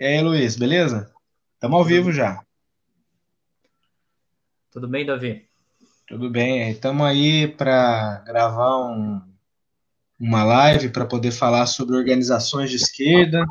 [0.00, 1.12] E aí, Luiz, beleza?
[1.52, 2.42] Estamos ao vivo já.
[4.70, 5.46] Tudo bem, Davi?
[6.08, 6.70] Tudo bem.
[6.70, 9.20] Estamos aí para gravar um,
[10.18, 13.44] uma live para poder falar sobre organizações de esquerda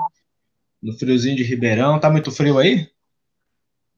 [0.82, 2.00] no friozinho de Ribeirão.
[2.00, 2.92] Tá muito frio aí?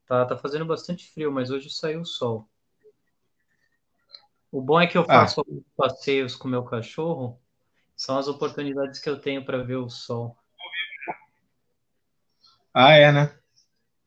[0.05, 2.49] Tá, tá fazendo bastante frio, mas hoje saiu o sol.
[4.51, 5.21] O bom é que eu ah.
[5.21, 5.61] faço ah.
[5.77, 7.39] passeios com meu cachorro,
[7.95, 10.37] são as oportunidades que eu tenho para ver o sol.
[12.73, 13.35] Ah, é, né?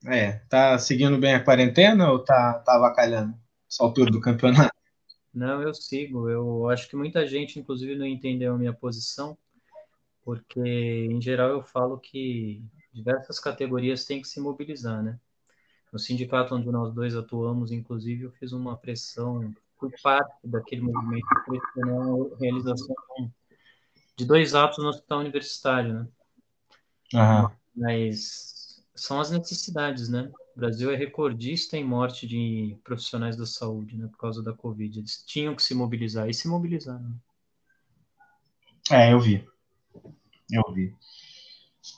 [0.07, 3.35] É, tá seguindo bem a quarentena ou tá, tá avacalhando
[3.69, 4.73] essa altura do campeonato?
[5.33, 6.29] Não, eu sigo.
[6.29, 9.37] Eu acho que muita gente, inclusive, não entendeu a minha posição,
[10.23, 15.19] porque, em geral, eu falo que diversas categorias têm que se mobilizar, né?
[15.91, 21.27] No sindicato onde nós dois atuamos, inclusive, eu fiz uma pressão por parte daquele movimento
[21.45, 22.95] pressionou a realização
[24.15, 26.07] de dois atos no hospital universitário, né?
[27.13, 27.49] Uhum.
[27.75, 28.54] Mas
[28.95, 30.31] são as necessidades, né?
[30.55, 34.07] O Brasil é recordista em morte de profissionais da saúde, né?
[34.07, 34.99] Por causa da Covid.
[34.99, 37.13] Eles tinham que se mobilizar e se mobilizaram.
[38.89, 39.45] É, eu vi.
[40.49, 40.95] Eu vi.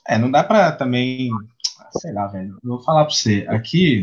[0.07, 1.29] É, não dá para também,
[1.99, 2.57] sei lá, velho.
[2.63, 3.45] Eu vou falar para você.
[3.47, 4.01] Aqui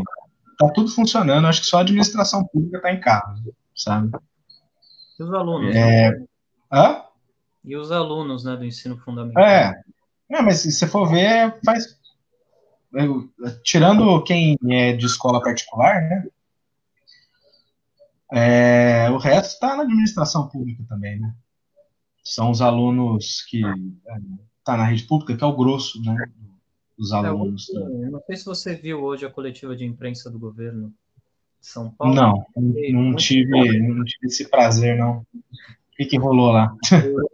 [0.59, 1.47] tá tudo funcionando.
[1.47, 3.43] Acho que só a administração pública tá em casa,
[3.75, 4.17] sabe?
[5.19, 5.75] E os alunos?
[5.75, 6.11] É...
[6.11, 6.27] Né?
[6.73, 7.03] Hã?
[7.65, 9.43] E os alunos, né, do ensino fundamental?
[9.43, 9.83] É.
[10.31, 11.99] É, mas se você for ver, faz
[12.95, 13.29] eu,
[13.63, 16.29] tirando quem é de escola particular, né?
[18.33, 21.35] É, o resto está na administração pública também, né?
[22.23, 23.61] São os alunos que
[24.65, 26.17] tá na rede pública, que é o grosso, né?
[26.99, 27.69] Dos é, alunos.
[27.71, 30.93] É, eu não sei se você viu hoje a coletiva de imprensa do governo
[31.61, 32.15] de São Paulo.
[32.15, 35.19] Não, não tive, não tive esse prazer, não.
[35.35, 36.75] O que, que rolou lá?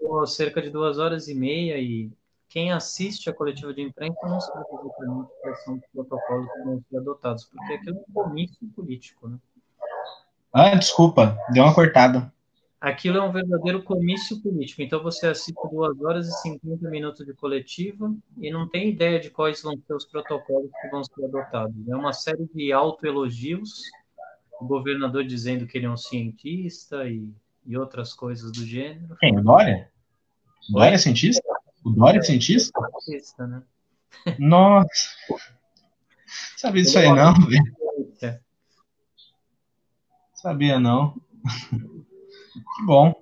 [0.01, 2.11] Durou cerca de duas horas e meia e
[2.51, 6.83] quem assiste a coletiva de imprensa não sabe exatamente quais são os protocolos que vão
[6.91, 9.39] ser adotados, porque aquilo é um comício político, né?
[10.53, 12.33] Ah, desculpa, deu uma cortada.
[12.81, 14.83] Aquilo é um verdadeiro comício político.
[14.83, 19.31] Então você assiste duas horas e 50 minutos de coletiva e não tem ideia de
[19.31, 21.89] quais vão ser os protocolos que vão ser adotados.
[21.89, 23.83] É uma série de autoelogios,
[24.61, 27.29] o governador dizendo que ele é um cientista e,
[27.65, 29.15] e outras coisas do gênero.
[29.21, 29.41] Quem?
[29.41, 29.89] Dória?
[30.69, 31.50] Dória é cientista?
[31.85, 32.81] O Dória é cientista?
[33.01, 33.63] Cientista, né?
[34.39, 35.11] Nossa.
[36.57, 37.81] Sabia disso aí não, velho.
[40.35, 41.15] Sabia não.
[41.71, 43.15] Que bom.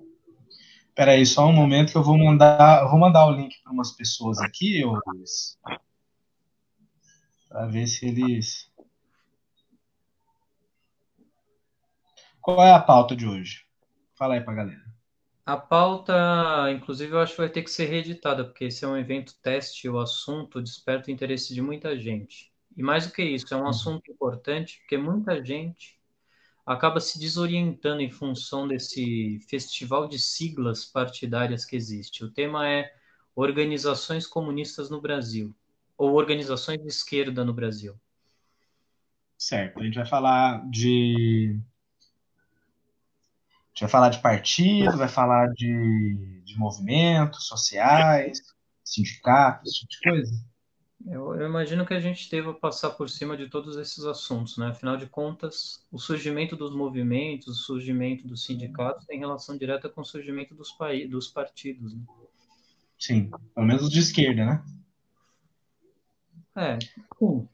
[0.87, 3.71] Espera aí, só um momento que eu vou mandar, eu vou mandar o link para
[3.71, 5.57] umas pessoas aqui, Luiz.
[7.47, 8.69] Para ver se eles
[12.41, 13.63] Qual é a pauta de hoje?
[14.15, 14.88] Fala aí para galera.
[15.49, 16.13] A pauta,
[16.71, 19.89] inclusive, eu acho que vai ter que ser reeditada, porque esse é um evento teste
[19.89, 22.53] o assunto desperta o interesse de muita gente.
[22.77, 23.69] E mais do que isso, é um uhum.
[23.69, 25.99] assunto importante, porque muita gente
[26.63, 32.23] acaba se desorientando em função desse festival de siglas partidárias que existe.
[32.23, 32.93] O tema é
[33.33, 35.55] Organizações Comunistas no Brasil,
[35.97, 37.99] ou Organizações de Esquerda no Brasil.
[39.35, 41.59] Certo, a gente vai falar de
[43.79, 48.41] gente vai falar de partido, vai falar de, de movimentos sociais,
[48.83, 50.49] sindicatos, esse tipo de coisa.
[51.07, 54.67] Eu, eu, imagino que a gente deva passar por cima de todos esses assuntos, né?
[54.67, 60.01] Afinal de contas, o surgimento dos movimentos, o surgimento dos sindicatos tem relação direta com
[60.01, 60.75] o surgimento dos,
[61.09, 61.93] dos partidos.
[61.93, 62.01] Né?
[62.99, 64.63] Sim, pelo menos de esquerda, né?
[66.57, 66.77] É,
[67.17, 67.47] sim.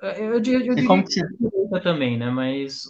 [0.00, 1.80] Eu, eu, eu diria como que você...
[1.82, 2.30] também, né?
[2.30, 2.86] Mas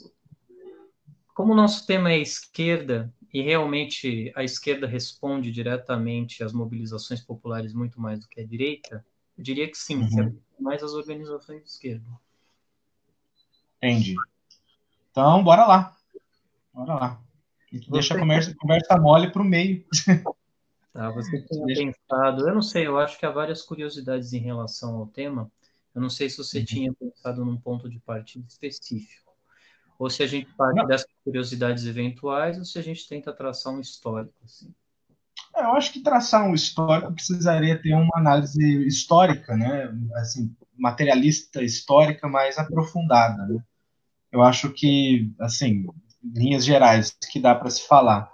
[1.40, 7.72] como o nosso tema é esquerda, e realmente a esquerda responde diretamente às mobilizações populares
[7.72, 9.02] muito mais do que a direita,
[9.38, 10.38] eu diria que sim, uhum.
[10.58, 12.04] é mais as organizações de esquerda.
[13.78, 14.14] Entendi.
[15.10, 15.96] Então, bora lá.
[16.74, 17.22] Bora lá.
[17.88, 19.82] Deixa a conversa, conversa mole para o meio.
[20.92, 21.82] Tá, você tinha Deixa...
[21.86, 25.50] pensado, eu não sei, eu acho que há várias curiosidades em relação ao tema.
[25.94, 26.64] Eu não sei se você uhum.
[26.66, 29.29] tinha pensado num ponto de partida específico
[30.00, 30.86] ou se a gente parte Não.
[30.86, 34.34] dessas curiosidades eventuais, ou se a gente tenta traçar um histórico.
[34.42, 34.72] Assim.
[35.54, 39.94] É, eu acho que traçar um histórico precisaria ter uma análise histórica, né?
[40.14, 43.46] Assim, materialista histórica mais aprofundada.
[43.46, 43.62] Né?
[44.32, 45.84] Eu acho que, assim,
[46.24, 48.30] linhas gerais que dá para se falar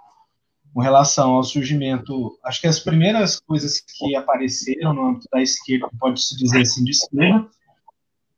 [0.73, 5.89] com relação ao surgimento, acho que as primeiras coisas que apareceram no âmbito da esquerda,
[5.99, 7.49] pode-se dizer assim, de esquerda,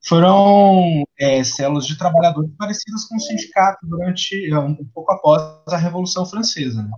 [0.02, 5.78] foram é, células de trabalhadores parecidas com o sindicato durante é, um, pouco após a
[5.78, 6.92] Revolução Francesa, né?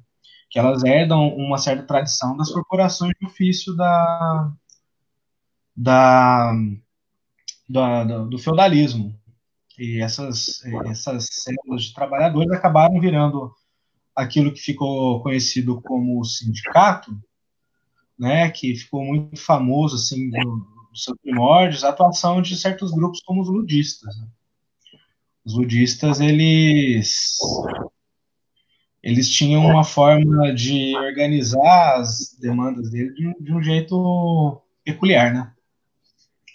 [0.49, 4.51] que elas herdam uma certa tradição das corporações de ofício da,
[5.75, 6.53] da
[7.69, 9.17] do, do feudalismo.
[9.79, 13.51] E essas, essas células de trabalhadores acabaram virando
[14.15, 17.17] aquilo que ficou conhecido como sindicato,
[18.19, 20.29] né, que ficou muito famoso assim
[20.91, 24.15] nos seus primórdios, a atuação de certos grupos como os ludistas.
[24.17, 24.27] Né?
[25.45, 27.39] Os ludistas eles
[29.01, 35.51] eles tinham uma forma de organizar as demandas dele de, de um jeito peculiar, né?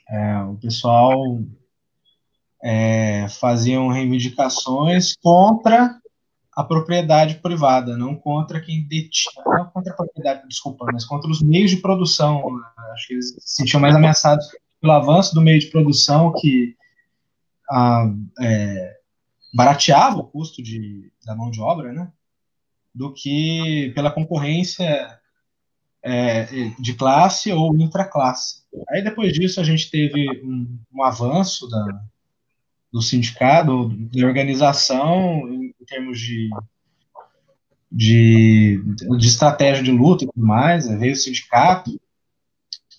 [0.08, 1.40] É, o pessoal
[2.62, 6.00] é, faziam reivindicações contra
[6.52, 11.70] a propriedade privada, não contra quem detinha, contra a propriedade, desculpa, mas contra os meios
[11.70, 12.42] de produção.
[12.92, 14.46] Acho que eles se sentiam mais ameaçados
[14.80, 16.76] pelo avanço do meio de produção que
[17.70, 18.96] ah, é,
[19.54, 22.10] barateava o custo de, da mão de obra, né?
[22.94, 25.18] Do que pela concorrência
[26.02, 26.44] é,
[26.78, 28.62] de classe ou intraclasse.
[28.90, 31.84] Aí depois disso a gente teve um, um avanço da,
[32.92, 36.48] do sindicato, da organização, em, em termos de,
[37.90, 38.82] de,
[39.18, 40.96] de, estratégia de luta e tudo mais, né?
[40.96, 42.00] veio o sindicato,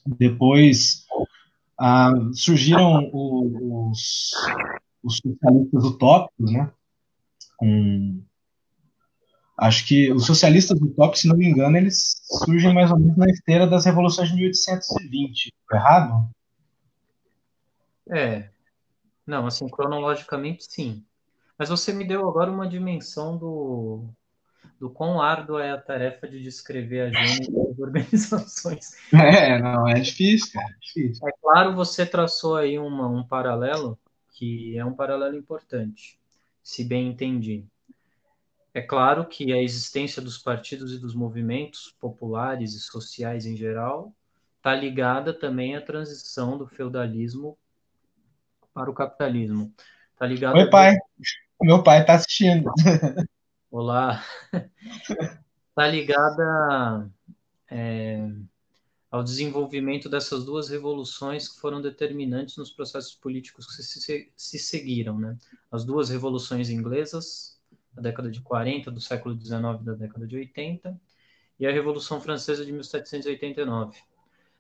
[0.05, 1.05] depois
[1.77, 4.31] ah, surgiram os,
[5.03, 6.71] os socialistas utópicos, né?
[7.57, 8.21] Com,
[9.57, 13.27] acho que os socialistas utópicos, se não me engano, eles surgem mais ou menos na
[13.27, 16.29] esteira das revoluções de 1820, errado?
[18.09, 18.49] É,
[19.25, 21.03] não, assim, cronologicamente sim.
[21.57, 24.07] Mas você me deu agora uma dimensão do,
[24.79, 28.91] do quão árdua é a tarefa de descrever a gênese das organizações.
[29.13, 31.27] É, não, é difícil, cara, é difícil.
[31.27, 33.97] É claro, você traçou aí uma, um paralelo,
[34.33, 36.19] que é um paralelo importante,
[36.61, 37.65] se bem entendi.
[38.73, 44.13] É claro que a existência dos partidos e dos movimentos populares e sociais em geral
[44.57, 47.57] está ligada também à transição do feudalismo
[48.73, 49.73] para o capitalismo.
[50.17, 50.57] Tá ligado?
[50.57, 50.95] Oi, pai.
[51.61, 52.69] Meu pai está assistindo.
[53.77, 54.25] Olá.
[55.75, 57.11] Tá ligada
[57.69, 58.27] é,
[59.11, 65.19] ao desenvolvimento dessas duas revoluções que foram determinantes nos processos políticos que se, se seguiram,
[65.19, 65.37] né?
[65.71, 67.61] As duas revoluções inglesas,
[67.93, 70.99] da década de 40, do século 19 da década de 80,
[71.59, 73.99] e a Revolução Francesa de 1789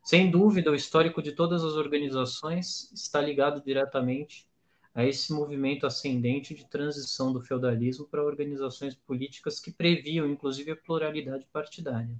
[0.07, 4.47] sem dúvida, o histórico de todas as organizações está ligado diretamente
[4.97, 10.75] a esse movimento ascendente de transição do feudalismo para organizações políticas que previam, inclusive, a
[10.75, 12.19] pluralidade partidária.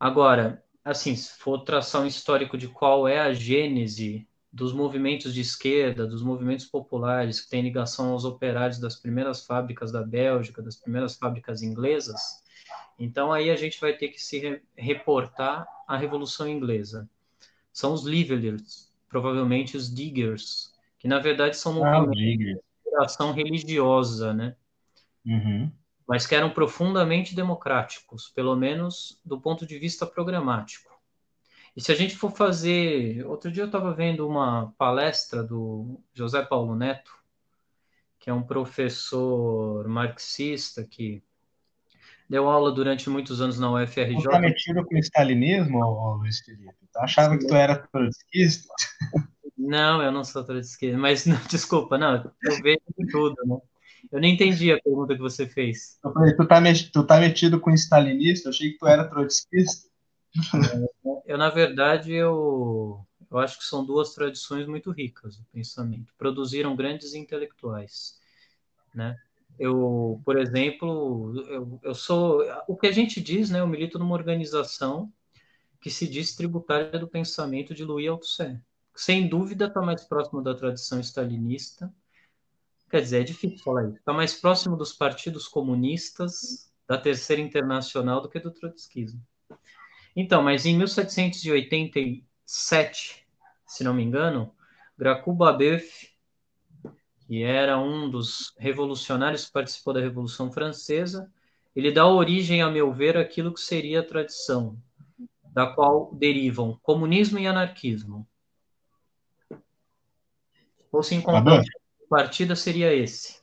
[0.00, 5.42] Agora, assim, se for traçar um histórico de qual é a gênese dos movimentos de
[5.42, 10.74] esquerda, dos movimentos populares que têm ligação aos operários das primeiras fábricas da Bélgica, das
[10.74, 12.42] primeiras fábricas inglesas,
[12.98, 17.08] então aí a gente vai ter que se reportar à Revolução Inglesa.
[17.72, 20.71] São os Levelers, provavelmente os Diggers,
[21.02, 24.54] que na verdade são ah, movimentos de ação religiosa, né?
[25.26, 25.68] Uhum.
[26.06, 30.92] Mas que eram profundamente democráticos, pelo menos do ponto de vista programático.
[31.76, 33.26] E se a gente for fazer.
[33.26, 37.12] Outro dia eu estava vendo uma palestra do José Paulo Neto,
[38.20, 41.20] que é um professor marxista que
[42.30, 44.22] deu aula durante muitos anos na UFRJ.
[44.22, 45.80] Tá metido com o stalinismo,
[46.18, 46.76] Luiz Felipe?
[46.92, 48.72] Tu achava que tu era trotskista?
[49.62, 53.56] Não, eu não sou trotskista, mas não, desculpa, não, eu vejo tudo, né?
[54.10, 55.98] Eu não entendi a pergunta que você fez.
[56.04, 58.48] Eu falei, tu tá, metido, tu tá metido com stalinista?
[58.48, 59.88] Eu achei que tu era trotskista.
[61.24, 66.12] Eu, na verdade, eu, eu acho que são duas tradições muito ricas do pensamento.
[66.18, 68.18] Produziram grandes intelectuais,
[68.94, 69.16] né?
[69.58, 72.42] Eu, por exemplo, eu, eu sou.
[72.66, 73.60] O que a gente diz, né?
[73.60, 75.12] Eu milito numa organização
[75.80, 78.60] que se diz tributária do pensamento de Louis Althusser.
[78.94, 81.90] Sem dúvida está mais próximo da tradição stalinista.
[82.90, 83.98] Quer dizer, é difícil falar isso.
[83.98, 89.26] Está mais próximo dos partidos comunistas da Terceira Internacional do que do trotskismo.
[90.14, 93.26] Então, mas em 1787,
[93.66, 94.54] se não me engano,
[94.98, 96.12] Gracu Babeuf
[97.32, 101.32] que era um dos revolucionários que participou da Revolução Francesa,
[101.74, 104.76] ele dá origem, a meu ver, àquilo que seria a tradição,
[105.50, 108.28] da qual derivam comunismo e anarquismo.
[110.92, 111.64] Ou se encontrar
[112.08, 113.40] partida seria esse.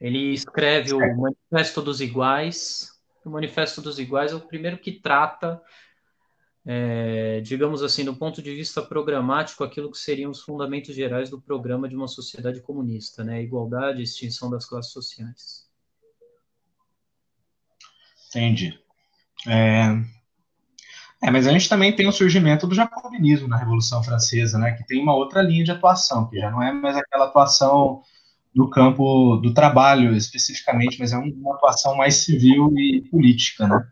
[0.00, 2.92] Ele escreve o Manifesto dos Iguais.
[3.24, 5.60] O Manifesto dos Iguais é o primeiro que trata
[6.68, 11.40] é, digamos assim, do ponto de vista programático, aquilo que seriam os fundamentos gerais do
[11.40, 13.40] programa de uma sociedade comunista, né?
[13.40, 15.70] Igualdade, extinção das classes sociais.
[18.28, 18.76] Entendi.
[19.46, 19.92] É,
[21.26, 24.86] É, mas a gente também tem o surgimento do jacobinismo na Revolução Francesa, né, que
[24.86, 28.00] tem uma outra linha de atuação, que já não é mais aquela atuação
[28.54, 33.84] no campo do trabalho especificamente, mas é uma atuação mais civil e política, né?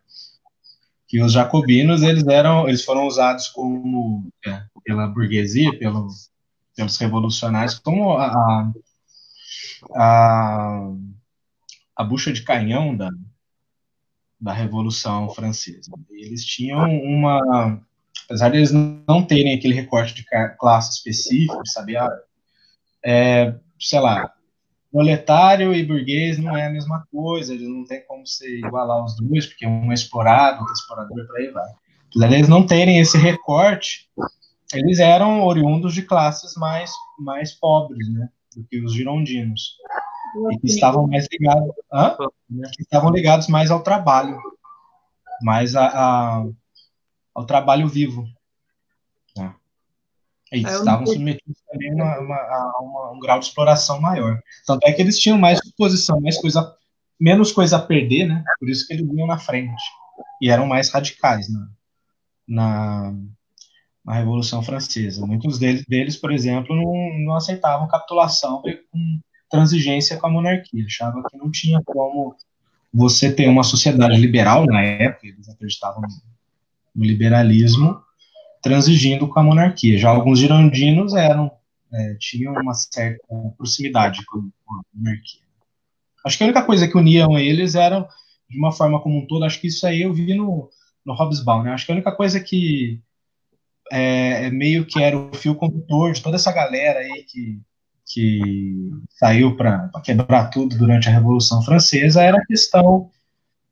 [1.08, 6.06] Que os jacobinos eles eram, eles foram usados como é, pela burguesia, pelo,
[6.76, 8.70] pelos revolucionários, como a,
[9.92, 10.90] a,
[11.96, 13.10] a bucha de canhão da,
[14.44, 15.90] da Revolução Francesa.
[16.10, 17.80] Eles tinham uma.
[18.26, 20.24] Apesar de eles não terem aquele recorte de
[20.58, 21.96] classe específico, sabe?
[21.96, 22.10] Ah,
[23.02, 24.32] é, sei lá,
[24.92, 29.16] proletário e burguês não é a mesma coisa, eles não tem como se igualar os
[29.16, 31.70] dois, porque um é explorado, outro é explorador, por aí vai.
[32.10, 34.10] Apesar de eles não terem esse recorte,
[34.74, 38.28] eles eram oriundos de classes mais, mais pobres, né?
[38.54, 39.76] Do que os girondinos
[40.52, 42.16] e que estavam mais ligados, hã?
[42.72, 44.38] que estavam ligados mais ao trabalho,
[45.42, 46.44] mais a, a
[47.34, 48.24] ao trabalho vivo.
[49.36, 49.54] Né?
[50.52, 54.40] Eles é, estavam submetidos também a, uma, a uma, um grau de exploração maior.
[54.64, 56.76] Tanto é que eles tinham mais disposição, mais coisa,
[57.18, 58.44] menos coisa a perder, né?
[58.60, 59.82] Por isso que eles vinham na frente.
[60.40, 61.68] E eram mais radicais na,
[62.46, 63.14] na,
[64.04, 65.26] na Revolução Francesa.
[65.26, 69.20] Muitos deles, deles por exemplo, não, não aceitavam capitulação com
[69.54, 70.84] transigência com a monarquia.
[70.84, 72.34] Achava que não tinha como
[72.92, 76.02] você ter uma sociedade liberal na época, eles acreditavam
[76.94, 78.00] no liberalismo,
[78.62, 79.99] transigindo com a monarquia.
[79.99, 81.50] Já alguns girondinos eram
[81.92, 83.23] é, tinham uma certa
[83.56, 85.42] proximidade com a monarquia.
[86.25, 88.08] Acho que a única coisa que uniam eles era,
[88.49, 90.70] de uma forma como um todo, acho que isso aí eu vi no,
[91.04, 91.73] no Hobsbawm, né?
[91.73, 93.00] Acho que a única coisa que
[93.92, 97.61] é, é meio que era o fio condutor de toda essa galera aí que
[98.06, 103.11] que saiu para quebrar tudo durante a Revolução Francesa era a questão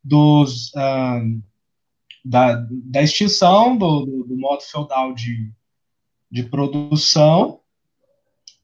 [0.02, 1.42] dos, uh,
[2.24, 5.52] da, da extinção do, do, do, modo feudal de,
[6.30, 7.60] de produção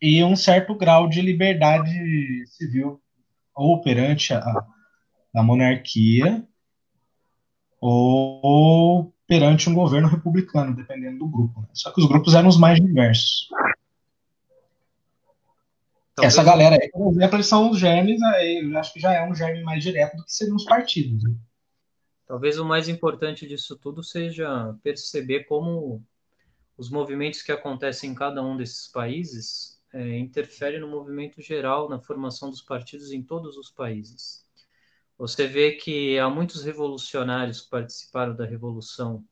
[0.00, 1.90] e um certo grau de liberdade
[2.46, 3.00] civil
[3.54, 4.64] ou perante a,
[5.34, 6.44] a monarquia
[7.80, 11.68] ou perante um governo republicano, dependendo do grupo.
[11.74, 13.48] Só que os grupos eram os mais diversos.
[16.18, 19.24] Talvez Essa galera aí, por exemplo, eles são os germes, eu acho que já é
[19.24, 21.22] um germe mais direto do que seriam os partidos.
[21.22, 21.32] Né?
[22.26, 26.04] Talvez o mais importante disso tudo seja perceber como
[26.76, 32.00] os movimentos que acontecem em cada um desses países é, interferem no movimento geral, na
[32.00, 34.44] formação dos partidos em todos os países.
[35.16, 39.24] Você vê que há muitos revolucionários que participaram da Revolução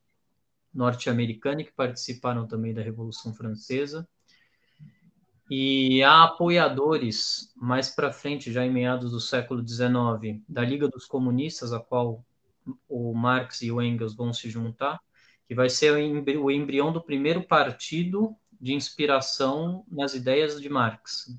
[0.73, 4.09] norte-americana e que participaram também da Revolução Francesa
[5.49, 11.05] e há apoiadores mais para frente, já em meados do século XIX, da Liga dos
[11.07, 12.25] Comunistas, a qual
[12.89, 15.01] o Marx e o Engels vão se juntar,
[15.47, 21.33] que vai ser o embrião do primeiro partido de inspiração nas ideias de Marx.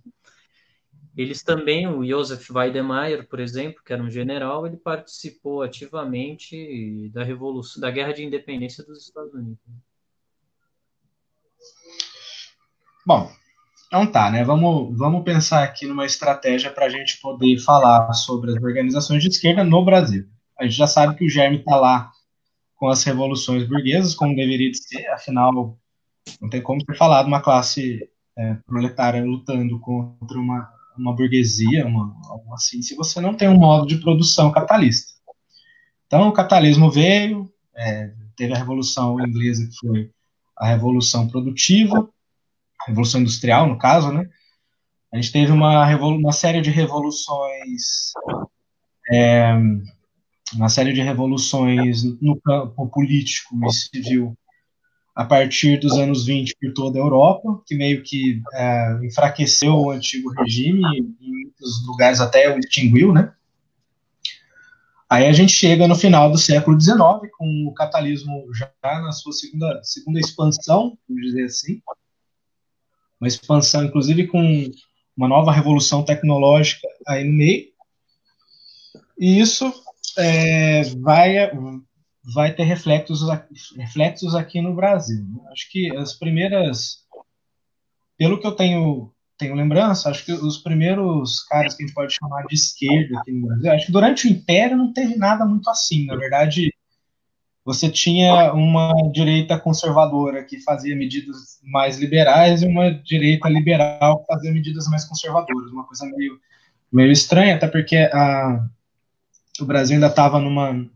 [1.17, 7.23] Eles também, o Joseph Weidemeyer, por exemplo, que era um general, ele participou ativamente da
[7.23, 9.59] revolução, da guerra de independência dos Estados Unidos.
[13.05, 13.31] Bom,
[13.87, 14.43] então tá, né?
[14.43, 19.29] Vamos, vamos pensar aqui numa estratégia para a gente poder falar sobre as organizações de
[19.29, 20.25] esquerda no Brasil.
[20.59, 22.11] A gente já sabe que o Germe está lá
[22.75, 25.77] com as revoluções burguesas, como deveria de ser, afinal,
[26.41, 32.15] não tem como ter falado uma classe é, proletária lutando contra uma, uma burguesia, uma,
[32.53, 35.13] assim, se você não tem um modo de produção capitalista.
[36.05, 40.11] Então, o capitalismo veio, é, teve a Revolução Inglesa, que foi
[40.55, 42.07] a Revolução Produtiva,
[42.87, 44.27] Revolução Industrial, no caso, né?
[45.11, 48.11] A gente teve uma, uma série de revoluções,
[49.11, 49.53] é,
[50.55, 54.37] uma série de revoluções no campo político e civil
[55.15, 59.89] a partir dos anos 20 por toda a Europa, que meio que é, enfraqueceu o
[59.89, 60.83] antigo regime
[61.19, 63.33] em muitos lugares até o extinguiu, né?
[65.09, 66.99] Aí a gente chega no final do século XIX,
[67.37, 71.81] com o capitalismo já na sua segunda, segunda expansão, vamos dizer assim,
[73.19, 74.71] uma expansão, inclusive com
[75.15, 77.65] uma nova revolução tecnológica aí no meio.
[79.19, 79.71] E isso
[80.17, 81.49] é, vai,
[82.35, 83.21] vai ter reflexos,
[83.75, 85.25] reflexos aqui no Brasil.
[85.51, 86.99] Acho que as primeiras,
[88.17, 92.13] pelo que eu tenho, tenho lembrança, acho que os primeiros caras que a gente pode
[92.13, 95.67] chamar de esquerda aqui no Brasil, acho que durante o Império não teve nada muito
[95.69, 96.05] assim.
[96.05, 96.71] Na verdade,
[97.67, 104.25] você tinha uma direita conservadora que fazia medidas mais liberais e uma direita liberal que
[104.25, 106.39] fazia medidas mais conservadoras, uma coisa meio,
[106.89, 108.65] meio estranha, até porque a,
[109.59, 110.89] o Brasil ainda estava numa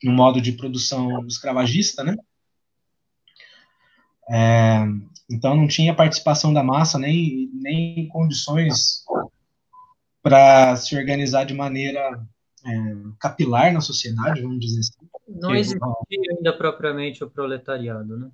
[0.00, 2.16] num modo de produção escravagista, né?
[4.30, 4.84] É,
[5.28, 9.04] então não tinha participação da massa nem, nem condições
[10.22, 12.24] para se organizar de maneira
[12.64, 12.70] é,
[13.18, 15.11] capilar na sociedade, vamos dizer assim.
[15.34, 15.82] Não existia
[16.36, 18.30] ainda propriamente o proletariado, né?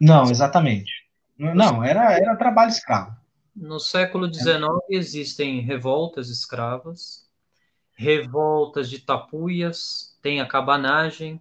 [0.00, 0.92] Não, exatamente.
[1.38, 3.16] Não, era, era trabalho escravo.
[3.54, 7.28] No século XIX existem revoltas escravas,
[7.94, 11.40] revoltas de tapuias, tem a cabanagem,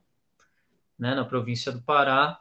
[0.97, 2.39] né, na província do Pará.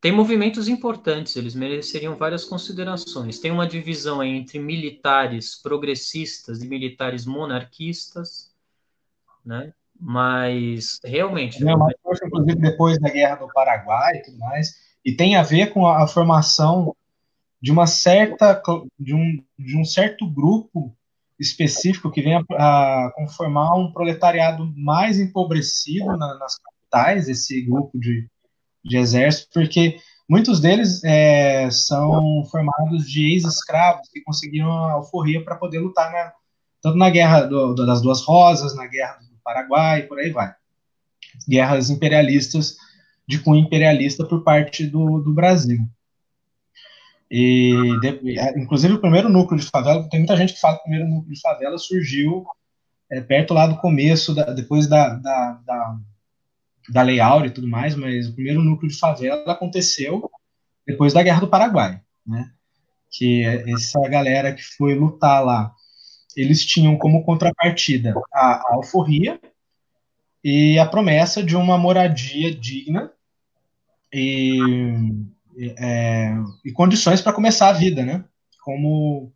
[0.00, 3.38] Tem movimentos importantes, eles mereceriam várias considerações.
[3.38, 8.52] Tem uma divisão entre militares progressistas e militares monarquistas,
[9.44, 9.72] né?
[10.04, 11.62] Mas realmente.
[11.66, 15.44] É uma força, inclusive, depois da Guerra do Paraguai e tudo mais, e tem a
[15.44, 16.96] ver com a, a formação
[17.60, 18.60] de uma certa
[18.98, 20.92] de um, de um certo grupo
[21.38, 22.40] específico que vem a,
[23.06, 28.28] a conformar um proletariado mais empobrecido na, nas capitais, esse grupo de,
[28.84, 35.54] de exército, porque muitos deles é, são formados de ex-escravos que conseguiram a alforria para
[35.54, 36.32] poder lutar na,
[36.82, 40.54] tanto na Guerra do, do, das Duas Rosas, na Guerra do Paraguai, por aí vai.
[41.48, 42.76] Guerras imperialistas,
[43.26, 45.78] de cunho imperialista por parte do, do Brasil.
[47.30, 50.84] E, de, inclusive, o primeiro núcleo de favela, tem muita gente que fala que o
[50.84, 52.44] primeiro núcleo de favela surgiu
[53.10, 55.98] é, perto lá do começo, da, depois da, da, da,
[56.90, 60.30] da Lei Áurea e tudo mais, mas o primeiro núcleo de favela aconteceu
[60.86, 62.50] depois da Guerra do Paraguai, né?
[63.10, 65.72] Que essa galera que foi lutar lá
[66.36, 69.40] eles tinham como contrapartida a, alforria
[70.42, 73.12] e a promessa de uma moradia digna
[74.12, 74.58] e,
[75.78, 76.34] é,
[76.64, 78.24] e condições para começar a vida, né?
[78.62, 79.32] Como,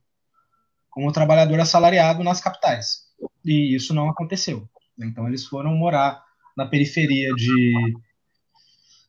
[0.91, 3.07] como trabalhador assalariado nas capitais.
[3.45, 4.69] E isso não aconteceu.
[4.99, 6.23] Então eles foram morar
[6.57, 7.95] na periferia de,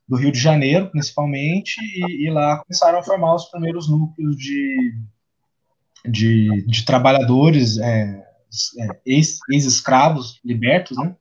[0.08, 4.94] do Rio de Janeiro, principalmente, e, e lá começaram a formar os primeiros núcleos de,
[6.08, 8.26] de, de trabalhadores é,
[8.80, 11.16] é, ex-escravos libertos, né,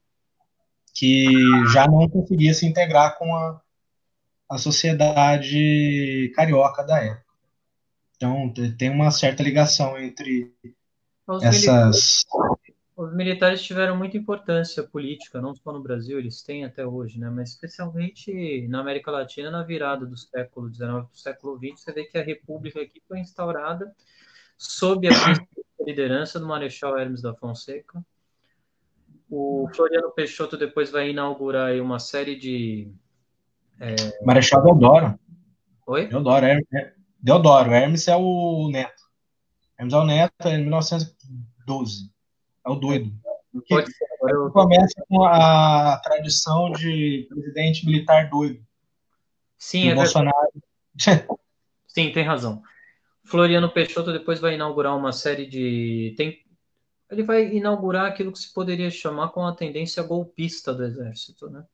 [0.95, 1.27] que
[1.73, 3.61] já não conseguia se integrar com a,
[4.49, 7.27] a sociedade carioca da época.
[8.17, 10.51] Então, tem uma certa ligação entre
[11.27, 12.25] os essas.
[12.25, 12.27] Militares,
[12.97, 17.29] os militares tiveram muita importância política, não só no Brasil, eles têm até hoje, né?
[17.29, 21.93] mas especialmente na América Latina, na virada do século XIX para o século XX, você
[21.93, 23.95] vê que a República aqui foi instaurada
[24.57, 25.13] sob a
[25.85, 28.05] liderança do Marechal Hermes da Fonseca.
[29.29, 32.93] O Floriano Peixoto depois vai inaugurar uma série de.
[33.81, 33.95] É...
[34.25, 35.19] Marechal Deodoro.
[35.87, 36.07] Oi?
[36.07, 36.61] Deodoro, é,
[37.19, 37.73] Deodoro.
[37.73, 39.03] Hermes é o neto.
[39.79, 42.11] Hermes é o neto, é em 1912.
[42.65, 43.13] É o doido.
[43.69, 44.07] Pode ser.
[44.29, 44.51] Eu...
[44.51, 48.65] Começa com a tradição de presidente militar doido.
[49.59, 50.37] Sim, é Bolsonaro.
[51.87, 52.63] Sim, tem razão.
[53.27, 56.15] Floriano Peixoto depois vai inaugurar uma série de.
[56.17, 56.45] Tem...
[57.11, 61.51] Ele vai inaugurar aquilo que se poderia chamar com a tendência golpista do Exército.
[61.51, 61.65] Né?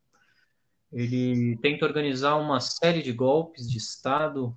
[0.91, 4.57] Ele tenta organizar uma série de golpes de Estado.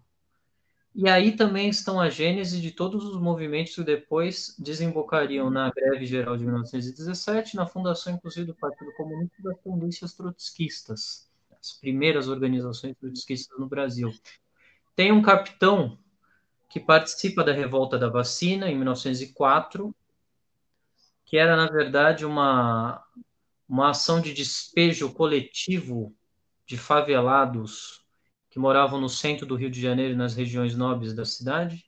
[0.93, 6.05] E aí também estão a gênese de todos os movimentos que depois desembocariam na greve
[6.05, 11.29] geral de 1917, na fundação, inclusive, do Partido Comunista das tendências trotskistas,
[11.59, 14.13] as primeiras organizações trotskistas no Brasil.
[14.95, 15.97] Tem um capitão
[16.69, 19.95] que participa da revolta da vacina em 1904,
[21.25, 23.03] que era, na verdade, uma,
[23.67, 26.15] uma ação de despejo coletivo
[26.65, 28.05] de favelados
[28.49, 31.85] que moravam no centro do Rio de Janeiro e nas regiões nobres da cidade.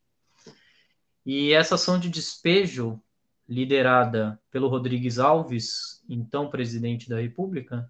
[1.25, 3.01] E essa ação de despejo,
[3.47, 7.89] liderada pelo Rodrigues Alves, então presidente da República,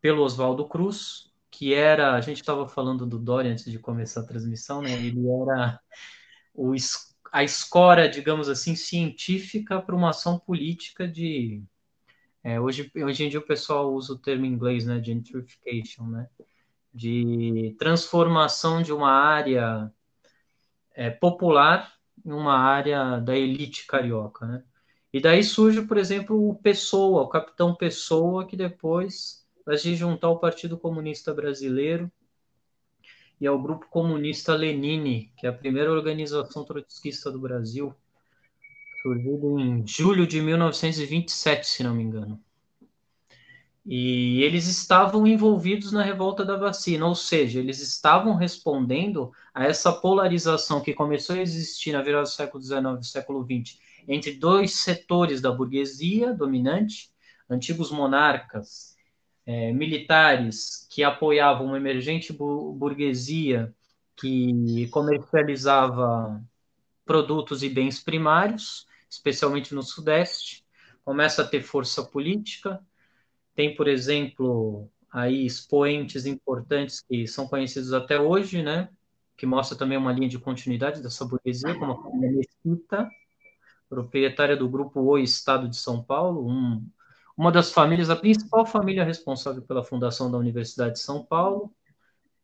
[0.00, 4.26] pelo Oswaldo Cruz, que era, a gente estava falando do Dória antes de começar a
[4.26, 4.92] transmissão, né?
[4.92, 5.80] Ele era
[6.54, 6.74] o,
[7.32, 11.62] a escora, digamos assim, científica para uma ação política de
[12.42, 16.28] é, hoje, hoje em dia o pessoal usa o termo em inglês, né, gentrification, né,
[16.92, 19.92] de transformação de uma área
[20.94, 21.92] é, popular
[22.24, 24.64] em uma área da elite carioca, né.
[25.12, 30.28] E daí surge, por exemplo, o Pessoa, o Capitão Pessoa, que depois vai se juntar
[30.28, 32.10] ao Partido Comunista Brasileiro
[33.40, 37.94] e ao Grupo Comunista Lenine, que é a primeira organização trotskista do Brasil,
[39.02, 42.38] surgido em julho de 1927, se não me engano.
[43.84, 49.90] E eles estavam envolvidos na revolta da vacina, ou seja, eles estavam respondendo a essa
[49.90, 54.72] polarização que começou a existir na virada do século XIX e século XX entre dois
[54.72, 57.10] setores da burguesia dominante,
[57.48, 58.89] antigos monarcas
[59.50, 63.74] é, militares que apoiavam uma emergente burguesia
[64.14, 66.40] que comercializava
[67.04, 70.64] produtos e bens primários, especialmente no Sudeste,
[71.04, 72.80] começa a ter força política.
[73.52, 78.88] Tem, por exemplo, aí expoentes importantes que são conhecidos até hoje, né?
[79.36, 83.10] Que mostra também uma linha de continuidade dessa burguesia, como a família Mesquita,
[83.88, 86.86] proprietária do grupo O Estado de São Paulo, um,
[87.40, 91.72] uma das famílias, a principal família responsável pela fundação da Universidade de São Paulo,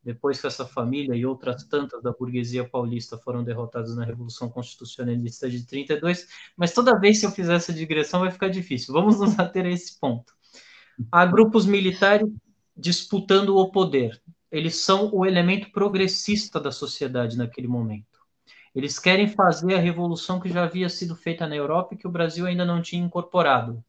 [0.03, 5.47] depois que essa família e outras tantas da burguesia paulista foram derrotadas na Revolução Constitucionalista
[5.47, 8.91] de 32, mas toda vez que eu fizer essa digressão vai ficar difícil.
[8.91, 10.33] Vamos nos ater a esse ponto.
[11.11, 12.27] Há grupos militares
[12.75, 14.19] disputando o poder.
[14.51, 18.17] Eles são o elemento progressista da sociedade naquele momento.
[18.73, 22.11] Eles querem fazer a revolução que já havia sido feita na Europa e que o
[22.11, 23.85] Brasil ainda não tinha incorporado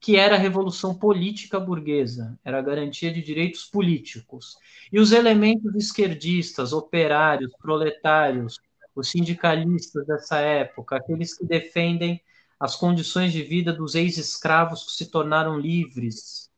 [0.00, 4.56] que era a revolução política burguesa, era a garantia de direitos políticos.
[4.92, 8.60] E os elementos esquerdistas, operários, proletários,
[8.94, 12.20] os sindicalistas dessa época, aqueles que defendem
[12.58, 16.50] as condições de vida dos ex-escravos que se tornaram livres,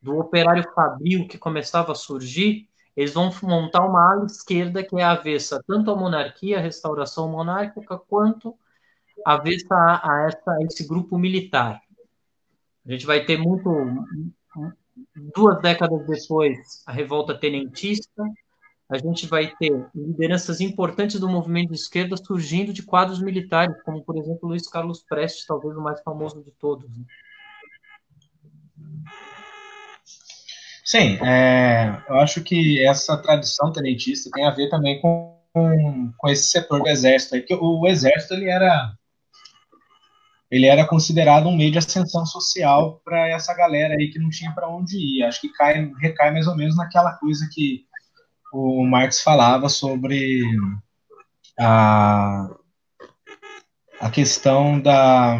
[0.00, 5.04] do operário fabril que começava a surgir, eles vão montar uma ala esquerda que é
[5.04, 8.56] avessa tanto à monarquia, à restauração monárquica, quanto
[9.24, 11.80] avessa a, a, essa, a esse grupo militar.
[12.88, 13.70] A gente vai ter muito.
[15.36, 18.24] Duas décadas depois, a revolta tenentista.
[18.90, 24.02] A gente vai ter lideranças importantes do movimento de esquerda surgindo de quadros militares, como,
[24.02, 26.88] por exemplo, Luiz Carlos Prestes, talvez o mais famoso de todos.
[26.88, 27.04] Né?
[30.82, 36.28] Sim, é, eu acho que essa tradição tenentista tem a ver também com, com, com
[36.28, 37.34] esse setor do exército.
[37.34, 38.97] Aí, que o, o exército ele era
[40.50, 44.52] ele era considerado um meio de ascensão social para essa galera aí que não tinha
[44.52, 45.22] para onde ir.
[45.22, 47.84] Acho que cai, recai mais ou menos naquela coisa que
[48.52, 50.42] o Marx falava sobre
[51.58, 52.48] a,
[54.00, 55.36] a questão da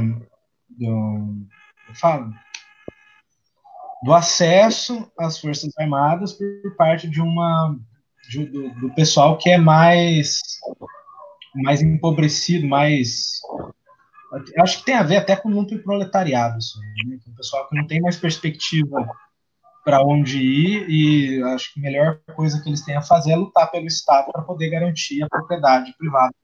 [0.69, 1.47] do,
[4.05, 7.77] do acesso às forças armadas por parte de uma
[8.29, 10.41] de, do, do pessoal que é mais
[11.55, 13.41] mais empobrecido, mais
[14.59, 17.19] acho que tem a ver até com o núcleo proletariado, isso aí, né?
[17.27, 19.09] o pessoal que não tem mais perspectiva
[19.85, 23.37] para onde ir e acho que a melhor coisa que eles têm a fazer é
[23.37, 26.35] lutar pelo Estado para poder garantir a propriedade privada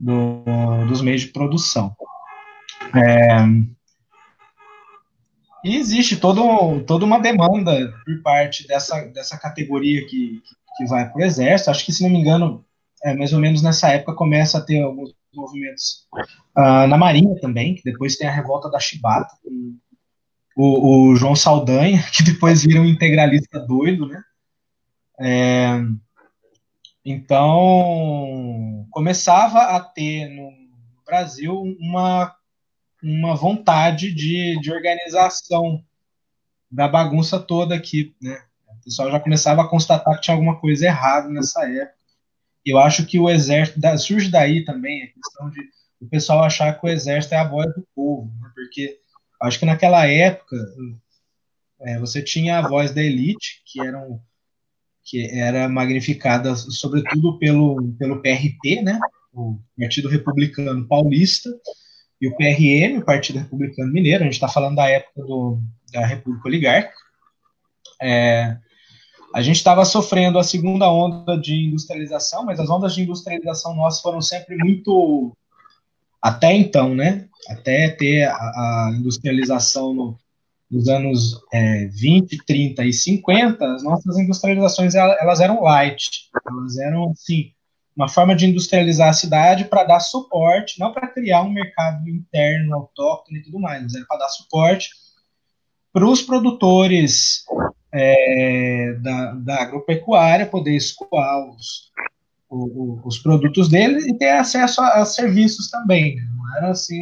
[0.00, 1.94] do, do, dos meios de produção.
[2.94, 3.36] É,
[5.64, 10.42] e existe todo, toda uma demanda por parte dessa, dessa categoria que,
[10.76, 11.70] que vai para o Exército.
[11.70, 12.64] Acho que, se não me engano,
[13.04, 16.06] é, mais ou menos nessa época começa a ter alguns movimentos
[16.56, 19.34] uh, na Marinha também, que depois tem a revolta da Chibata,
[20.56, 24.22] o, o, João Saldanha, que depois vira um integralista doido, né?
[25.20, 25.80] É,
[27.04, 30.50] então, começava a ter no
[31.04, 32.34] Brasil uma,
[33.02, 35.82] uma vontade de, de organização
[36.70, 38.44] da bagunça toda aqui, né?
[38.68, 42.01] O pessoal já começava a constatar que tinha alguma coisa errada nessa época.
[42.64, 45.60] Eu acho que o exército da, surge daí também a questão de
[46.00, 48.50] o pessoal achar que o exército é a voz do povo, né?
[48.54, 48.98] porque
[49.40, 50.56] acho que naquela época
[51.80, 54.20] é, você tinha a voz da elite que eram
[55.04, 58.98] que era magnificada sobretudo pelo pelo PRP, né?
[59.32, 61.50] O Partido Republicano Paulista
[62.20, 64.22] e o PRM, o Partido Republicano Mineiro.
[64.22, 65.60] A gente está falando da época do,
[65.92, 66.94] da República Oligárquica.
[68.00, 68.56] É,
[69.34, 74.00] a gente estava sofrendo a segunda onda de industrialização, mas as ondas de industrialização nossas
[74.00, 75.36] foram sempre muito.
[76.20, 77.26] Até então, né?
[77.48, 80.18] Até ter a, a industrialização no,
[80.70, 87.10] nos anos é, 20, 30 e 50, as nossas industrializações elas eram light, elas eram
[87.10, 87.52] assim
[87.94, 92.74] uma forma de industrializar a cidade para dar suporte, não para criar um mercado interno
[92.74, 94.88] autóctone e tudo mais, mas era para dar suporte
[95.92, 97.44] para os produtores
[97.92, 101.90] é, da, da agropecuária poder escoar os,
[102.48, 106.16] os, os, produtos dele e ter acesso a, a serviços também.
[106.16, 106.22] Né?
[106.34, 107.00] Não era assim,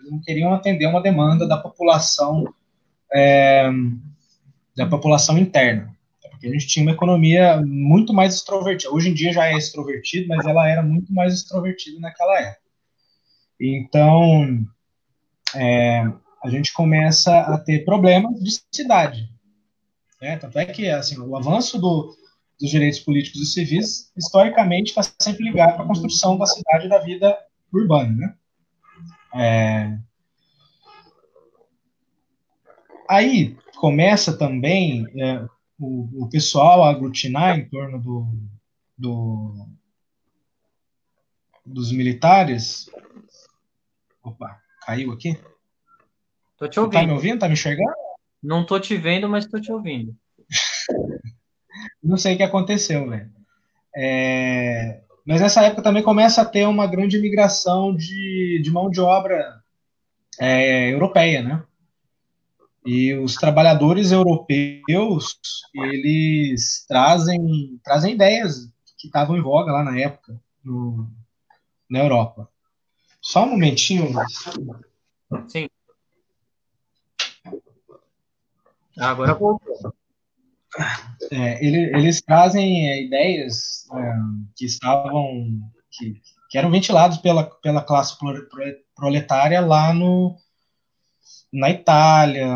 [0.00, 2.52] eles não queriam atender uma demanda da população
[3.14, 3.70] é,
[4.76, 5.92] da população interna.
[6.30, 8.92] Porque a gente tinha uma economia muito mais extrovertida.
[8.92, 12.62] Hoje em dia já é extrovertida, mas ela era muito mais extrovertida naquela época.
[13.60, 14.66] Então,
[15.54, 16.10] é,
[16.42, 19.32] a gente começa a ter problemas de cidade.
[20.20, 20.36] Né?
[20.36, 22.16] Tanto é que assim, o avanço do,
[22.60, 26.98] dos direitos políticos e civis, historicamente, está sempre ligado à construção da cidade e da
[26.98, 27.38] vida
[27.72, 28.12] urbana.
[28.12, 28.36] Né?
[29.34, 29.98] É...
[33.08, 35.44] Aí começa também é,
[35.78, 38.26] o, o, pessoal a aglutinar em torno do,
[38.96, 39.68] do
[41.64, 42.88] dos militares.
[44.22, 45.36] Opa, caiu aqui?
[46.62, 47.00] Tô te ouvindo.
[47.00, 47.38] Tá me ouvindo?
[47.40, 47.90] Tá me enxergando?
[48.40, 50.14] Não tô te vendo, mas tô te ouvindo.
[52.00, 53.28] Não sei o que aconteceu, velho.
[53.96, 55.00] É...
[55.26, 59.60] Mas nessa época também começa a ter uma grande imigração de, de mão de obra
[60.38, 61.64] é, europeia, né?
[62.86, 65.36] E os trabalhadores europeus,
[65.74, 71.10] eles trazem, trazem ideias que estavam em voga lá na época, no,
[71.90, 72.48] na Europa.
[73.20, 74.12] Só um momentinho.
[75.48, 75.68] Sim.
[78.98, 79.94] Agora voltou.
[81.30, 84.14] É, ele, eles trazem é, ideias é,
[84.56, 88.16] que estavam que, que, eram ventilados pela, pela classe
[88.94, 90.36] proletária lá no,
[91.52, 92.48] na Itália,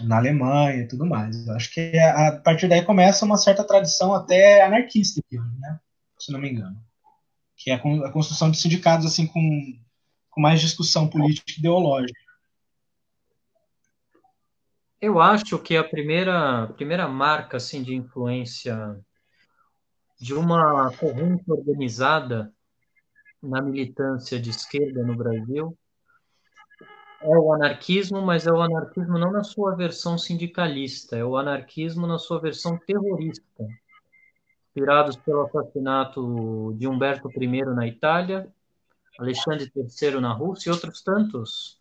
[0.00, 1.48] na Alemanha e tudo mais.
[1.48, 5.80] acho que a, a, partir daí começa uma certa tradição até anarquista, né?
[6.18, 6.76] se não me engano,
[7.56, 9.40] que é a, a construção de sindicatos assim com,
[10.30, 12.25] com mais discussão política e ideológica.
[15.06, 19.00] Eu acho que a primeira, primeira marca assim, de influência
[20.18, 22.52] de uma corrente organizada
[23.40, 25.78] na militância de esquerda no Brasil
[27.22, 32.04] é o anarquismo, mas é o anarquismo não na sua versão sindicalista, é o anarquismo
[32.04, 33.64] na sua versão terrorista,
[34.66, 38.52] inspirados pelo assassinato de Humberto I na Itália,
[39.20, 41.80] Alexandre III na Rússia e outros tantos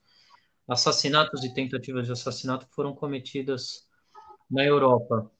[0.67, 3.88] assassinatos e tentativas de assassinato foram cometidas
[4.49, 5.32] na Europa.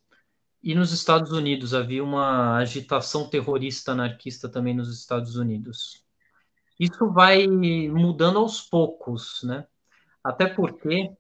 [0.62, 6.04] E nos Estados Unidos havia uma agitação terrorista anarquista também nos Estados Unidos.
[6.80, 9.66] Isso vai mudando aos poucos, né?
[10.24, 11.16] Até porque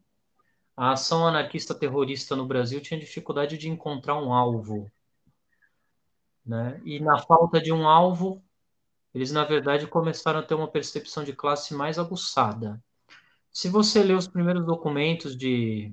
[0.76, 4.91] a ação anarquista terrorista no Brasil tinha dificuldade de encontrar um alvo.
[6.46, 6.82] Né?
[6.84, 8.44] E na falta de um alvo,
[9.13, 12.84] eles, na verdade, começaram a ter uma percepção de classe mais aguçada.
[13.56, 15.89] Se você ler os primeiros documentos de,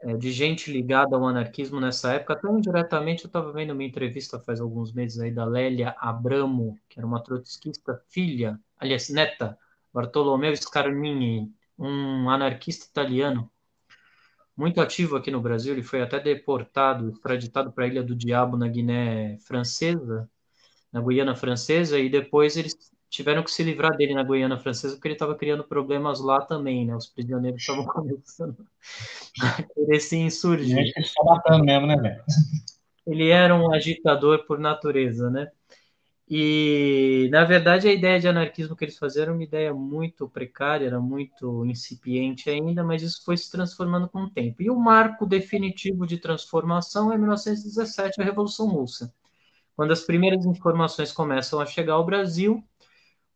[0.00, 4.38] é, de gente ligada ao anarquismo nessa época, até indiretamente eu estava vendo uma entrevista
[4.38, 9.58] faz alguns meses aí da Lélia Abramo, que era uma trotskista filha, aliás, neta,
[9.92, 13.50] Bartolomeu Scarmini, um anarquista italiano
[14.56, 15.72] muito ativo aqui no Brasil.
[15.72, 20.30] Ele foi até deportado, extraditado para a Ilha do Diabo, na Guiné Francesa,
[20.92, 25.08] na Guiana Francesa, e depois eles tiveram que se livrar dele na Guiana Francesa porque
[25.08, 26.94] ele estava criando problemas lá também, né?
[26.94, 28.56] Os prisioneiros estavam começando
[29.42, 30.78] a querer se insurgir.
[30.78, 32.22] Ele está matando mesmo, né, velho?
[33.06, 35.50] Ele era um agitador por natureza, né?
[36.32, 40.86] E, na verdade, a ideia de anarquismo que eles faziam era uma ideia muito precária,
[40.86, 44.62] era muito incipiente ainda, mas isso foi se transformando com o tempo.
[44.62, 49.12] E o marco definitivo de transformação é 1917, a Revolução Russa.
[49.74, 52.62] Quando as primeiras informações começam a chegar ao Brasil,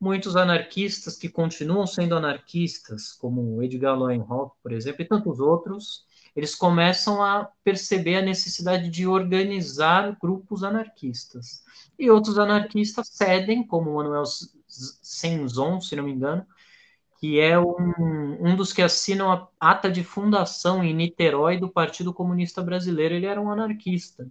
[0.01, 6.05] muitos anarquistas que continuam sendo anarquistas, como Edgar Lowenhoff, por exemplo, e tantos outros,
[6.35, 11.63] eles começam a perceber a necessidade de organizar grupos anarquistas
[11.99, 14.25] e outros anarquistas cedem, como Manuel
[14.67, 16.45] Senzon, se não me engano,
[17.21, 22.13] que é um, um dos que assinam a ata de fundação em Niterói do Partido
[22.13, 23.15] Comunista Brasileiro.
[23.15, 24.29] Ele era um anarquista.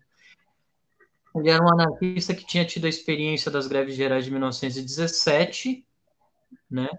[1.36, 5.86] Ele era um anarquista que tinha tido a experiência das greves gerais de 1917,
[6.70, 6.90] né?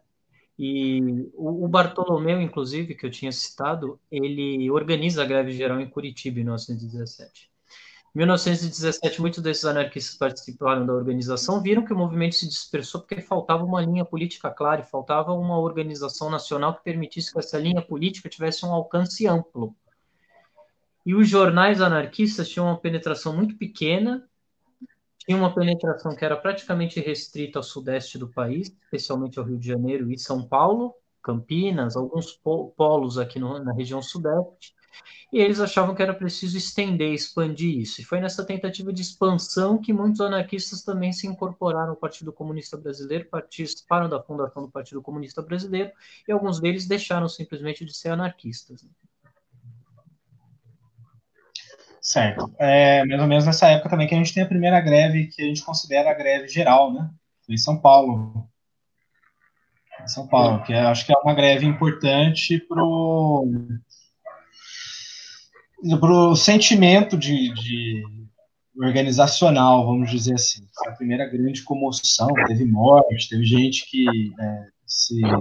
[0.58, 1.00] E
[1.34, 6.44] o, Bartolomeu, inclusive, que eu tinha citado, ele organiza a greve geral em Curitiba em
[6.44, 7.50] 1917.
[8.14, 13.64] 1917, muitos desses anarquistas participaram da organização, viram que o movimento se dispersou porque faltava
[13.64, 18.28] uma linha política clara e faltava uma organização nacional que permitisse que essa linha política
[18.28, 19.74] tivesse um alcance amplo.
[21.04, 24.26] E os jornais anarquistas tinham uma penetração muito pequena,
[25.18, 29.66] tinham uma penetração que era praticamente restrita ao sudeste do país, especialmente ao Rio de
[29.66, 32.32] Janeiro e São Paulo, Campinas, alguns
[32.76, 34.74] polos aqui no, na região sudeste,
[35.32, 38.00] e eles achavam que era preciso estender, expandir isso.
[38.00, 42.76] E foi nessa tentativa de expansão que muitos anarquistas também se incorporaram ao Partido Comunista
[42.76, 45.90] Brasileiro, participaram da fundação do Partido Comunista Brasileiro,
[46.28, 48.86] e alguns deles deixaram simplesmente de ser anarquistas.
[52.04, 52.54] Certo.
[52.58, 55.40] É mais ou menos nessa época também que a gente tem a primeira greve que
[55.40, 57.08] a gente considera a greve geral, né?
[57.48, 58.46] Em São Paulo.
[60.02, 62.82] Em São Paulo, que é, acho que é uma greve importante para
[65.98, 68.02] para o sentimento de, de,
[68.78, 70.66] organizacional, vamos dizer assim.
[70.74, 74.06] Foi a primeira grande comoção, teve morte, teve gente que
[74.38, 75.38] é, se é,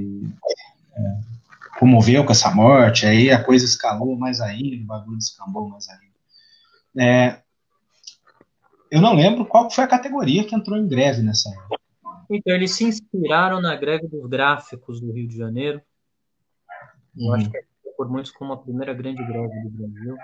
[1.78, 6.12] comoveu com essa morte, aí a coisa escalou mais ainda, o bagulho descambou mais ainda.
[6.99, 7.41] É,
[8.91, 11.82] eu não lembro qual foi a categoria que entrou em greve nessa época.
[12.29, 15.82] Então, eles se inspiraram na greve dos gráficos do Rio de Janeiro.
[17.17, 17.34] Eu uhum.
[17.34, 17.63] acho que é
[17.97, 20.15] por muitos como a primeira grande greve do Brasil.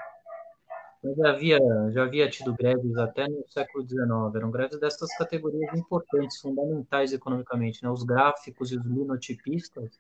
[1.03, 1.59] Mas já havia,
[1.91, 4.35] já havia tido greves até no século XIX.
[4.35, 7.81] Eram greves dessas categorias importantes, fundamentais economicamente.
[7.81, 7.89] Né?
[7.89, 9.99] Os gráficos e os linotipistas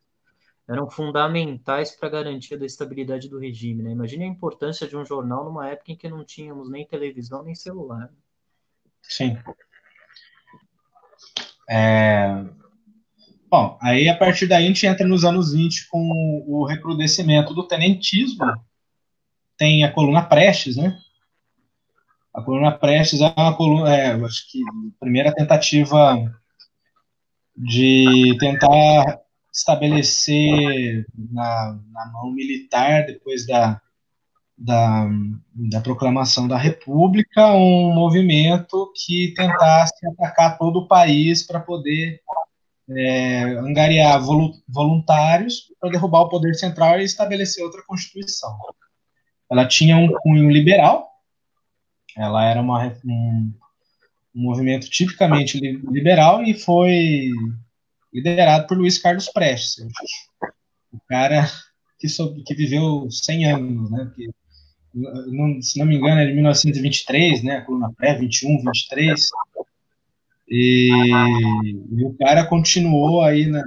[0.69, 3.81] eram fundamentais para a garantia da estabilidade do regime.
[3.81, 3.91] Né?
[3.91, 7.55] Imagine a importância de um jornal numa época em que não tínhamos nem televisão nem
[7.55, 8.09] celular.
[9.01, 9.35] Sim.
[11.67, 12.45] É...
[13.49, 17.67] Bom, aí a partir daí a gente entra nos anos 20 com o recrudescimento do
[17.67, 18.45] tenentismo.
[19.57, 20.99] Tem a coluna Prestes, né?
[22.31, 24.59] A coluna Prestes é uma coluna, é, acho que
[24.99, 26.15] primeira tentativa
[27.57, 29.19] de tentar
[29.51, 33.81] estabelecer na, na mão militar, depois da,
[34.57, 35.07] da,
[35.53, 42.21] da proclamação da República, um movimento que tentasse atacar todo o país para poder
[42.91, 44.21] é, angariar
[44.67, 48.57] voluntários para derrubar o poder central e estabelecer outra constituição.
[49.49, 51.07] Ela tinha um cunho liberal,
[52.17, 53.53] ela era uma, um,
[54.35, 57.29] um movimento tipicamente liberal e foi
[58.13, 59.85] liderado por Luiz Carlos Prestes,
[60.91, 61.49] o cara
[61.99, 64.11] que, soube, que viveu 100 anos, né?
[64.15, 64.29] Que,
[65.61, 67.57] se não me engano, é de 1923, né?
[67.57, 69.29] A coluna pré, 21, 23.
[70.49, 70.89] E,
[71.91, 73.63] e o cara continuou aí na,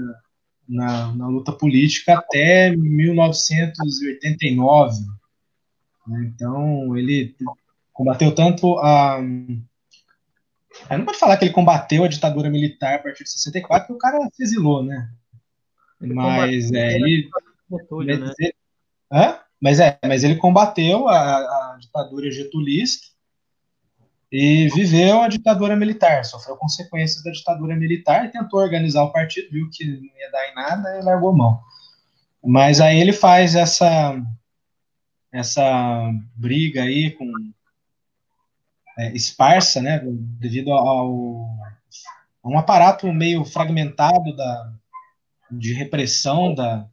[0.69, 4.97] na, na, luta política até 1989.
[6.09, 6.33] Né?
[6.35, 7.37] Então, ele
[7.93, 9.21] combateu tanto a.
[10.91, 13.93] Eu não pode falar que ele combateu a ditadura militar a partir de 64, porque
[13.93, 15.09] o cara se exilou, né?
[16.01, 17.29] Ele mas é, ele.
[17.89, 18.33] Tudo, né?
[19.11, 19.39] Hã?
[19.61, 23.07] Mas é, mas ele combateu a, a ditadura getulista
[24.31, 29.51] e viveu a ditadura militar, sofreu consequências da ditadura militar e tentou organizar o partido,
[29.51, 31.61] viu que não ia dar em nada e largou mão.
[32.43, 34.21] Mas aí ele faz essa
[35.31, 37.31] essa briga aí com
[38.99, 40.01] é, esparsa, né,
[40.39, 41.47] devido ao
[42.45, 44.73] a um aparato meio fragmentado da,
[45.51, 46.87] de repressão da,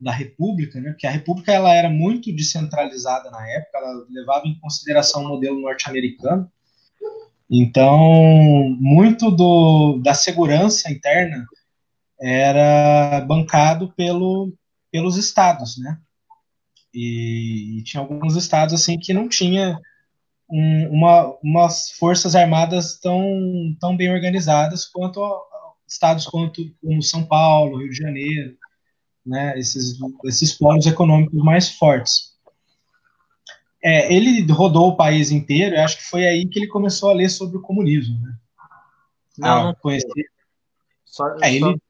[0.00, 4.58] da República, né, porque a República ela era muito descentralizada na época, ela levava em
[4.58, 6.50] consideração o modelo norte-americano,
[7.50, 11.46] então, muito do, da segurança interna
[12.20, 14.52] era bancado pelo,
[14.90, 15.98] pelos estados, né?
[16.92, 19.78] E, e tinha alguns estados assim que não tinha
[20.48, 25.20] um, uma, umas forças armadas tão, tão bem organizadas quanto
[25.86, 28.56] estados quanto como São Paulo, Rio de Janeiro,
[29.24, 29.58] né?
[29.58, 32.36] Esses esses polos econômicos mais fortes.
[33.82, 37.14] É, ele rodou o país inteiro, eu acho que foi aí que ele começou a
[37.14, 38.36] ler sobre o comunismo, né?
[39.38, 40.06] Não, ah, não conheci.
[41.04, 41.46] Só, é, só...
[41.46, 41.80] Ele...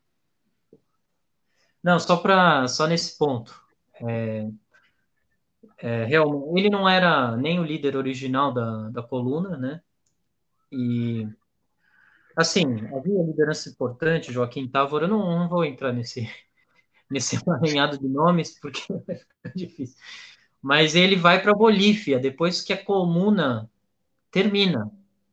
[1.83, 3.59] Não, só para só nesse ponto.
[4.01, 4.47] É,
[5.79, 9.81] é, realmente, ele não era nem o líder original da, da coluna, né?
[10.73, 11.29] E
[12.37, 16.29] assim, havia liderança importante, Joaquim Távora, eu não, não vou entrar nesse
[17.11, 18.83] nesse arranhado de nomes porque
[19.45, 19.97] é difícil
[20.67, 23.71] mas ele vai para a Bolívia depois que a comuna
[24.33, 24.91] termina.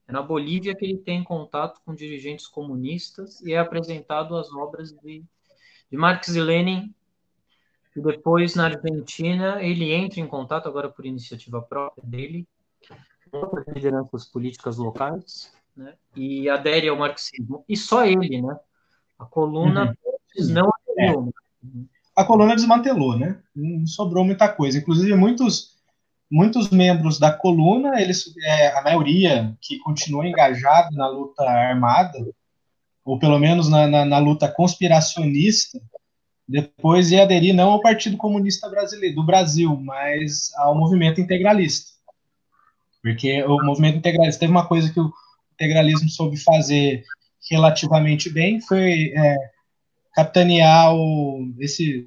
[0.07, 4.91] É na Bolívia que ele tem contato com dirigentes comunistas e é apresentado as obras
[4.91, 5.23] de,
[5.89, 6.93] de Marx e Lenin.
[7.95, 12.47] E depois, na Argentina, ele entra em contato, agora por iniciativa própria dele,
[13.29, 15.93] com outras lideranças políticas locais, né?
[16.15, 17.63] e adere ao marxismo.
[17.67, 18.57] E só ele, né?
[19.17, 19.95] A coluna
[20.37, 20.47] uhum.
[20.49, 21.33] não aderiu.
[21.59, 23.39] É a coluna desmantelou, né?
[23.55, 24.77] Não sobrou muita coisa.
[24.77, 25.77] Inclusive, muitos,
[26.29, 32.19] muitos membros da coluna, eles, é, a maioria que continua engajado na luta armada,
[33.03, 35.81] ou pelo menos na, na, na, luta conspiracionista,
[36.47, 41.91] depois ia aderir não ao Partido Comunista Brasileiro, do Brasil, mas ao movimento integralista.
[43.01, 45.11] Porque o movimento integralista teve uma coisa que o
[45.53, 47.03] integralismo soube fazer
[47.49, 49.35] relativamente bem, foi é,
[50.13, 52.05] capitanear o, esse,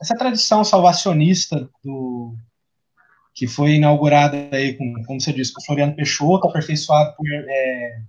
[0.00, 2.34] essa tradição salvacionista do,
[3.34, 8.00] que foi inaugurada aí com, como você disse, com Floriano Peixoto, aperfeiçoado por é,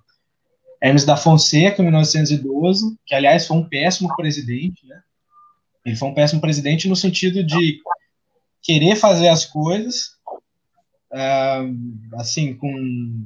[0.81, 5.01] Hermes da Fonseca em 1912, que aliás foi um péssimo presidente, né?
[5.87, 7.79] Ele foi um péssimo presidente no sentido de
[8.61, 10.17] querer fazer as coisas
[11.13, 13.25] uh, assim com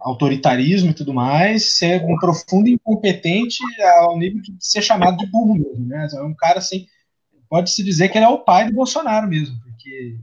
[0.00, 3.58] autoritarismo e tudo mais, ser um profundo incompetente
[3.98, 6.08] ao nível de ser chamado de burro mesmo, né?
[6.14, 6.86] É um cara assim,
[7.46, 10.18] pode-se dizer que ele é o pai do Bolsonaro mesmo, porque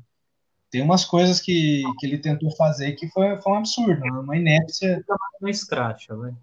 [0.72, 4.12] tem umas coisas que, que ele tentou fazer que foi, foi um absurdo, né?
[4.12, 5.06] uma inépcia.
[5.40, 6.38] Não escracha, velho.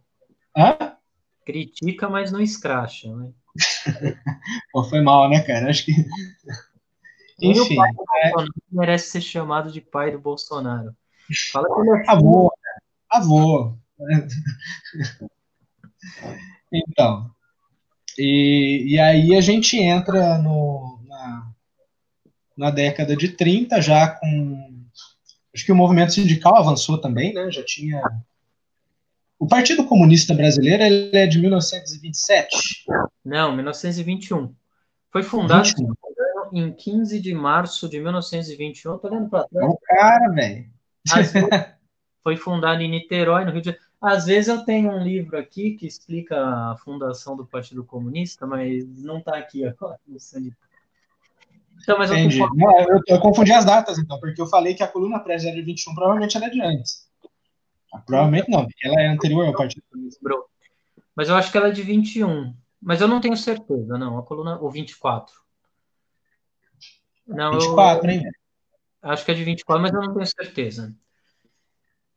[0.56, 0.99] Hã?
[1.44, 3.30] Critica, mas não escracha, né?
[4.72, 5.70] Pô, foi mal, né, cara?
[5.70, 5.92] Acho que.
[7.42, 7.76] Enfim.
[7.80, 8.32] É...
[8.70, 10.94] merece ser chamado de pai do Bolsonaro.
[11.52, 12.52] Fala que ele é avô,
[13.08, 13.76] avô.
[16.72, 17.30] Então.
[18.18, 21.52] E, e aí a gente entra no, na,
[22.56, 24.84] na década de 30, já com.
[25.54, 27.50] Acho que o movimento sindical avançou também, né?
[27.50, 28.00] Já tinha.
[29.40, 32.84] O Partido Comunista Brasileiro ele é de 1927.
[33.24, 34.54] Não, 1921.
[35.10, 35.94] Foi fundado 21.
[36.52, 38.98] em 15 de março de 1921.
[38.98, 39.66] Tô olhando para trás.
[39.66, 40.70] É o cara, velho.
[42.22, 43.86] Foi fundado em Niterói, no Rio de Janeiro.
[43.98, 48.86] Às vezes eu tenho um livro aqui que explica a fundação do Partido Comunista, mas
[48.98, 49.98] não está aqui agora.
[51.82, 52.40] Então, mas Entendi.
[52.40, 55.48] Eu, Não, eu, eu, confundi as datas, então, porque eu falei que a coluna presa
[55.48, 57.09] é de 21, provavelmente ela é de antes.
[58.06, 60.20] Provavelmente não, ela é anterior ao Partido Comunista.
[61.14, 62.54] Mas eu acho que ela é de 21.
[62.80, 64.18] Mas eu não tenho certeza, não.
[64.18, 64.58] A coluna.
[64.58, 65.34] Ou 24.
[67.26, 68.30] Não, 24, eu, hein?
[69.02, 70.94] Acho que é de 24, mas eu não tenho certeza.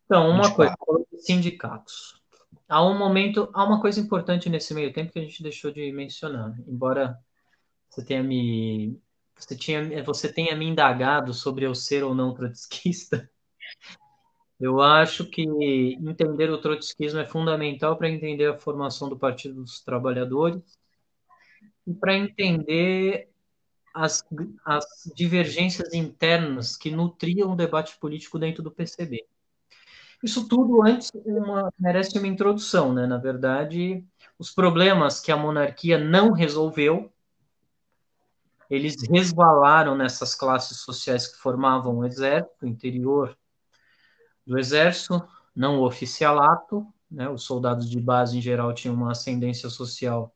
[0.05, 0.77] Então, uma 24.
[0.77, 2.21] coisa, sindicatos.
[2.67, 5.91] Há um momento, há uma coisa importante nesse meio tempo que a gente deixou de
[5.91, 7.17] mencionar, embora
[7.89, 8.99] você tenha me
[9.35, 13.29] você, tinha, você tenha me indagado sobre eu ser ou não trotskista,
[14.63, 15.43] eu acho que
[15.99, 20.79] entender o trotskismo é fundamental para entender a formação do Partido dos Trabalhadores
[21.85, 23.27] e para entender
[23.93, 24.23] as,
[24.63, 29.25] as divergências internas que nutriam o debate político dentro do PCB.
[30.23, 33.05] Isso tudo antes uma, merece uma introdução, né?
[33.05, 34.01] Na verdade,
[34.39, 37.11] os problemas que a monarquia não resolveu
[38.69, 43.37] eles resvalaram nessas classes sociais que formavam o exército, o interior
[44.45, 45.25] do exército,
[45.55, 47.29] não o oficialato, né?
[47.29, 50.33] os soldados de base em geral tinham uma ascendência social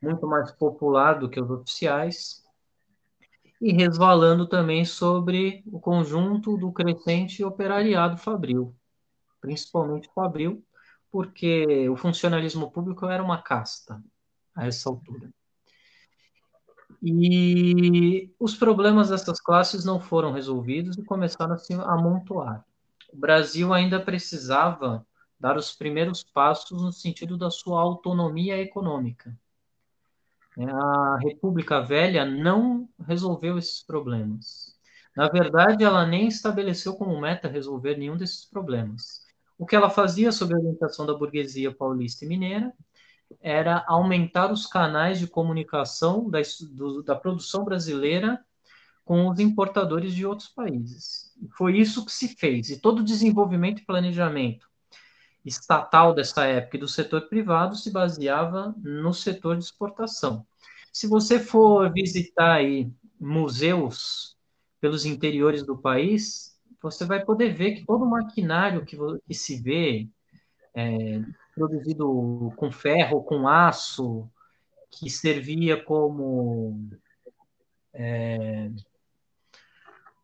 [0.00, 2.42] muito mais popular do que os oficiais,
[3.60, 8.74] e resvalando também sobre o conjunto do crescente operariado fabril,
[9.40, 10.64] principalmente fabril,
[11.10, 14.02] porque o funcionalismo público era uma casta
[14.54, 15.30] a essa altura.
[17.02, 22.64] E os problemas dessas classes não foram resolvidos e começaram a se amontoar.
[23.12, 25.06] O Brasil ainda precisava
[25.38, 29.36] dar os primeiros passos no sentido da sua autonomia econômica.
[30.58, 34.78] A República Velha não resolveu esses problemas.
[35.16, 39.22] Na verdade, ela nem estabeleceu como meta resolver nenhum desses problemas.
[39.58, 42.72] O que ela fazia sob a orientação da burguesia paulista e mineira
[43.40, 46.40] era aumentar os canais de comunicação da,
[46.72, 48.44] do, da produção brasileira
[49.10, 51.34] com os importadores de outros países.
[51.58, 52.70] Foi isso que se fez.
[52.70, 54.70] E todo o desenvolvimento e planejamento
[55.44, 60.46] estatal dessa época e do setor privado se baseava no setor de exportação.
[60.92, 62.88] Se você for visitar aí
[63.18, 64.36] museus
[64.80, 68.96] pelos interiores do país, você vai poder ver que todo o maquinário que,
[69.26, 70.08] que se vê
[70.72, 71.20] é,
[71.52, 74.30] produzido com ferro, com aço,
[74.88, 76.88] que servia como,
[77.92, 78.70] é,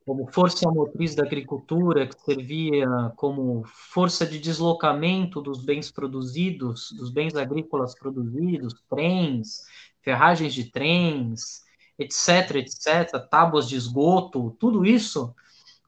[0.06, 2.86] como força motriz da agricultura, que servia
[3.16, 9.62] como força de deslocamento dos bens produzidos, dos bens agrícolas produzidos, trens,
[10.02, 11.64] ferragens de trens,
[11.98, 15.34] etc, etc, tábuas de esgoto, tudo isso,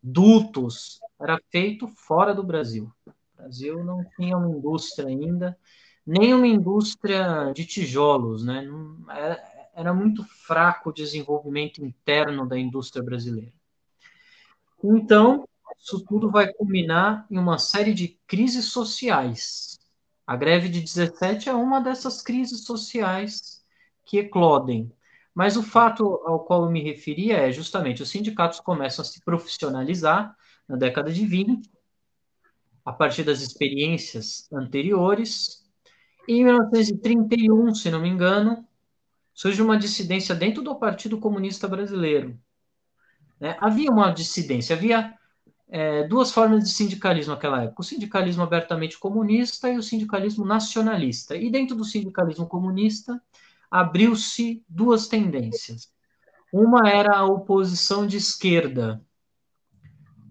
[0.02, 2.90] dutos, era feito fora do Brasil.
[3.06, 5.56] O Brasil não tinha uma indústria ainda,
[6.04, 8.66] nem uma indústria de tijolos, né?
[9.10, 13.57] Era, era muito fraco o desenvolvimento interno da indústria brasileira.
[14.82, 15.48] Então,
[15.78, 19.78] isso tudo vai culminar em uma série de crises sociais.
[20.26, 23.64] A greve de 17 é uma dessas crises sociais
[24.04, 24.92] que eclodem.
[25.34, 29.22] Mas o fato ao qual eu me referia é justamente os sindicatos começam a se
[29.22, 31.70] profissionalizar na década de 20,
[32.84, 35.64] a partir das experiências anteriores.
[36.28, 38.66] Em 1931, se não me engano,
[39.32, 42.38] surge uma dissidência dentro do Partido Comunista Brasileiro.
[43.40, 43.56] Né?
[43.60, 45.14] Havia uma dissidência, havia
[45.68, 51.36] é, duas formas de sindicalismo naquela época: o sindicalismo abertamente comunista e o sindicalismo nacionalista.
[51.36, 53.20] E dentro do sindicalismo comunista
[53.70, 55.92] abriu-se duas tendências.
[56.52, 59.02] Uma era a oposição de esquerda,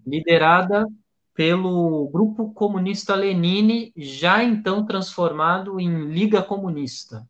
[0.04, 0.84] liderada
[1.32, 7.24] pelo Grupo Comunista Lenine, já então transformado em Liga Comunista.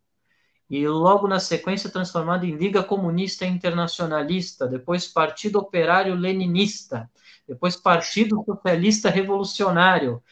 [0.68, 7.10] E logo na sequência transformado em Liga Comunista Internacionalista, depois Partido Operário Leninista,
[7.46, 10.22] depois Partido Socialista Revolucionário.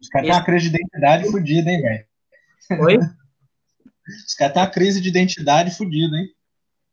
[0.00, 2.06] Os caras têm uma crise de identidade fodida, hein, velho?
[2.82, 2.98] Oi?
[4.26, 6.28] Os caras têm uma crise de identidade fodida, hein?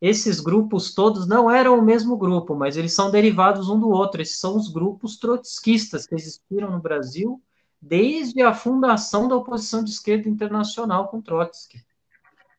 [0.00, 4.20] Esses grupos todos não eram o mesmo grupo, mas eles são derivados um do outro.
[4.20, 7.40] Esses são os grupos trotskistas que existiram no Brasil
[7.80, 11.84] desde a fundação da oposição de esquerda internacional com Trotsky.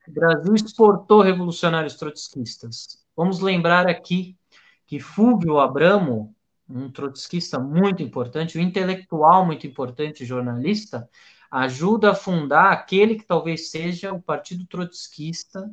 [0.08, 3.00] O Brasil exportou revolucionários trotskistas.
[3.16, 4.38] Vamos lembrar aqui
[4.86, 6.36] que Fúvio Abramo,
[6.68, 11.10] um trotskista muito importante, um intelectual muito importante, jornalista,
[11.50, 15.72] ajuda a fundar aquele que talvez seja o Partido Trotskista,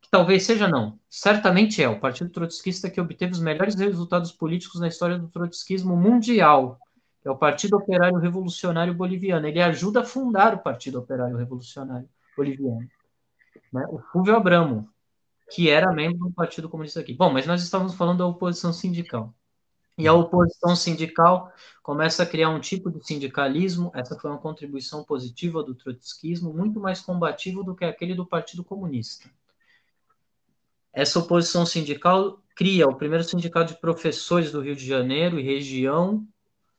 [0.00, 4.80] que talvez seja não, certamente é o Partido Trotskista que obteve os melhores resultados políticos
[4.80, 6.78] na história do trotskismo mundial,
[7.24, 9.48] é o Partido Operário Revolucionário Boliviano.
[9.48, 12.86] Ele ajuda a fundar o Partido Operário Revolucionário Boliviano
[13.72, 14.88] né, o Fulvio Abramo,
[15.50, 17.14] que era membro do Partido Comunista aqui.
[17.14, 19.34] Bom, mas nós estávamos falando da oposição sindical.
[19.98, 21.50] E a oposição sindical
[21.82, 26.78] começa a criar um tipo de sindicalismo, essa foi uma contribuição positiva do trotskismo, muito
[26.78, 29.30] mais combativo do que aquele do Partido Comunista.
[30.92, 36.26] Essa oposição sindical cria o primeiro sindicato de professores do Rio de Janeiro e região,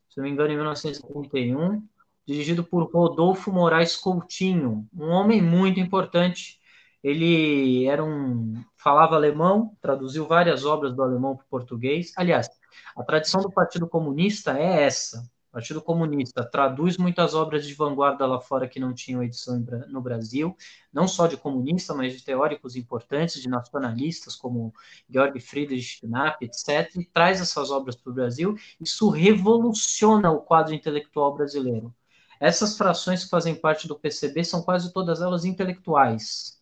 [0.10, 1.88] se não me engano, em 1931,
[2.26, 6.60] dirigido por Rodolfo Moraes Coutinho, um homem muito importante
[7.04, 12.14] ele era um falava alemão, traduziu várias obras do alemão para o português.
[12.16, 12.50] Aliás,
[12.96, 15.30] a tradição do Partido Comunista é essa.
[15.50, 20.02] O Partido Comunista traduz muitas obras de vanguarda lá fora que não tinham edição no
[20.02, 20.56] Brasil,
[20.94, 24.74] não só de comunista, mas de teóricos importantes, de nacionalistas como
[25.10, 28.56] Georg Friedrich Knapp, etc., e traz essas obras para o Brasil.
[28.80, 31.94] Isso revoluciona o quadro intelectual brasileiro.
[32.40, 36.57] Essas frações que fazem parte do PCB são quase todas elas intelectuais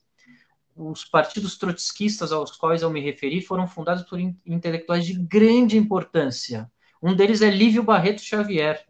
[0.76, 6.70] os partidos trotskistas aos quais eu me referi foram fundados por intelectuais de grande importância.
[7.02, 8.86] Um deles é Lívio Barreto Xavier.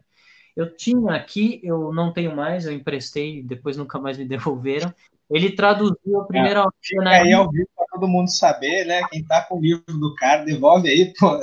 [0.56, 4.92] Eu tinha aqui, eu não tenho mais, eu emprestei, depois nunca mais me devolveram.
[5.30, 7.04] Ele traduziu a primeira é, obra.
[7.04, 7.10] Na...
[7.10, 9.02] aí ao vivo para todo mundo saber, né?
[9.10, 11.38] Quem tá com o livro do cara, devolve aí, pô.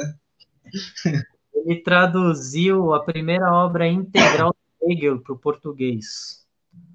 [1.53, 6.45] Ele traduziu a primeira obra integral de Hegel para o português.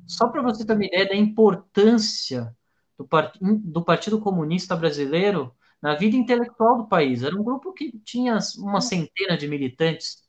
[0.06, 2.54] Só para você ter uma ideia da importância
[2.98, 3.38] do, part...
[3.40, 7.22] do Partido Comunista Brasileiro na vida intelectual do país.
[7.22, 10.24] Era um grupo que tinha uma centena de militantes.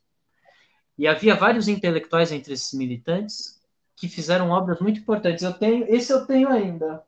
[0.96, 3.60] E havia vários intelectuais entre esses militantes
[3.96, 5.42] que fizeram obras muito importantes.
[5.42, 7.02] Eu tenho, esse eu tenho ainda.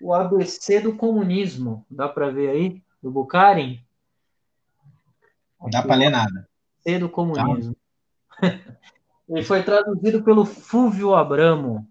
[0.00, 1.84] O ABC do comunismo.
[1.90, 2.82] Dá para ver aí?
[3.02, 3.80] Do Bukharin?
[5.60, 6.48] Não dá para ler nada.
[6.80, 7.76] ABC do comunismo.
[9.28, 11.86] Ele foi traduzido pelo Fúvio Abramo.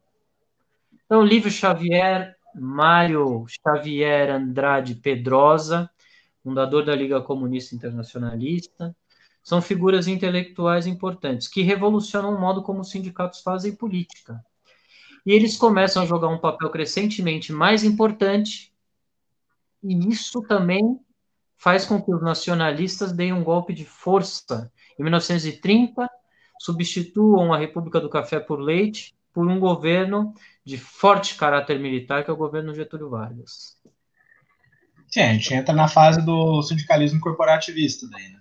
[1.05, 5.89] Então, Livro Xavier Mário Xavier Andrade Pedrosa,
[6.43, 8.95] fundador da Liga Comunista Internacionalista,
[9.43, 14.43] são figuras intelectuais importantes que revolucionam o modo como os sindicatos fazem política.
[15.25, 18.73] E eles começam a jogar um papel crescentemente mais importante,
[19.83, 20.99] e isso também
[21.57, 24.71] faz com que os nacionalistas deem um golpe de força.
[24.99, 26.09] Em 1930,
[26.59, 30.33] substituam a República do Café por Leite por um governo
[30.63, 33.75] de forte caráter militar, que é o governo Getúlio Vargas.
[35.09, 38.39] Sim, a gente entra na fase do sindicalismo corporativista, daí, né?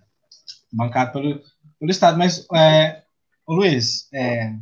[0.73, 1.43] bancado pelo,
[1.81, 2.17] pelo Estado.
[2.17, 3.03] Mas, é,
[3.47, 4.55] Luiz, é,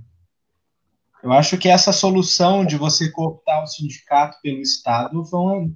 [1.23, 5.23] eu acho que essa solução de você cooptar o sindicato pelo Estado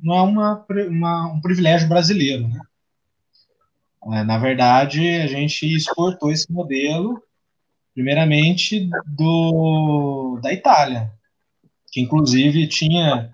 [0.02, 2.60] não é uma, uma, um privilégio brasileiro, né?
[4.12, 7.20] É, na verdade, a gente exportou esse modelo,
[7.96, 11.16] primeiramente, do, da Itália
[11.96, 13.32] que inclusive tinha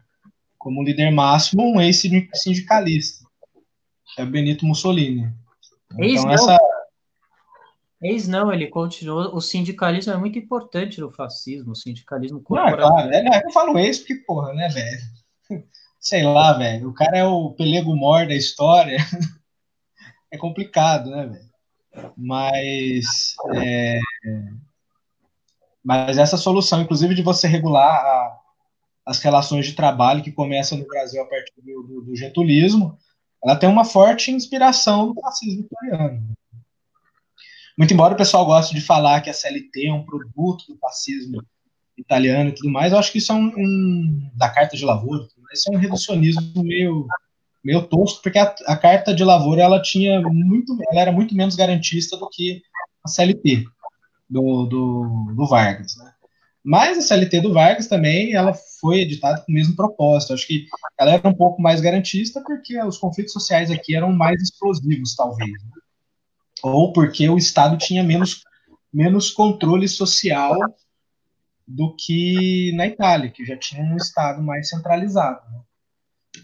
[0.56, 3.26] como líder máximo um ex-sindicalista,
[4.14, 5.32] que é Benito Mussolini.
[5.98, 6.32] Ex então, não.
[6.32, 6.58] essa.
[8.00, 9.34] Ex não, ele continuou.
[9.34, 12.88] O sindicalismo é muito importante no fascismo, o sindicalismo corporativo.
[12.88, 15.02] Não, é claro, é, eu falo ex porque, porra, né, velho?
[15.98, 16.90] Sei lá, velho.
[16.90, 18.98] O cara é o pelego mor da história.
[20.30, 22.12] é complicado, né, velho?
[22.16, 23.34] Mas.
[23.56, 23.98] É...
[25.84, 28.38] Mas essa solução, inclusive, de você regular a,
[29.04, 32.96] as relações de trabalho que começam no Brasil a partir do, do, do getulismo,
[33.44, 36.22] ela tem uma forte inspiração do fascismo italiano.
[37.76, 41.42] Muito embora o pessoal goste de falar que a CLT é um produto do fascismo
[41.96, 45.26] italiano e tudo mais, eu acho que isso é um, um da carta de lavoura,
[45.52, 47.06] isso é um reducionismo meio
[47.64, 51.54] meio tosco, porque a, a, carta de lavoura ela tinha muito, ela era muito menos
[51.54, 52.60] garantista do que
[53.04, 53.64] a CLT
[54.32, 56.10] do, do, do Vargas, né?
[56.64, 60.32] Mas a CLT do Vargas também, ela foi editada com o mesmo propósito.
[60.32, 60.66] Acho que
[60.98, 65.50] ela era um pouco mais garantista porque os conflitos sociais aqui eram mais explosivos, talvez.
[65.50, 65.70] Né?
[66.62, 68.44] Ou porque o Estado tinha menos,
[68.94, 70.56] menos controle social
[71.66, 75.40] do que na Itália, que já tinha um Estado mais centralizado.
[75.50, 75.60] Né?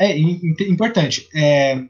[0.01, 1.29] É importante.
[1.33, 1.85] É,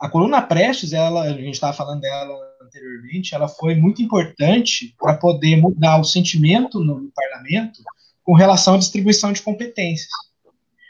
[0.00, 2.45] a coluna Prestes, ela, a gente estava falando dela
[2.76, 7.82] anteriormente, ela foi muito importante para poder mudar o sentimento no, no, parlamento
[8.22, 10.10] com relação à distribuição de competências.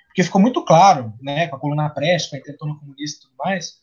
[0.07, 3.34] Porque ficou muito claro, né, com a coluna Prestes, com a intentona comunista e tudo
[3.39, 3.78] mais,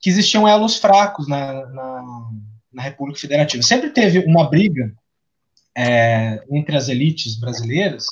[0.00, 2.30] que existiam elos fracos na, na,
[2.72, 3.62] na República Federativa.
[3.62, 4.92] Sempre teve uma briga
[5.76, 8.06] é, entre as elites brasileiras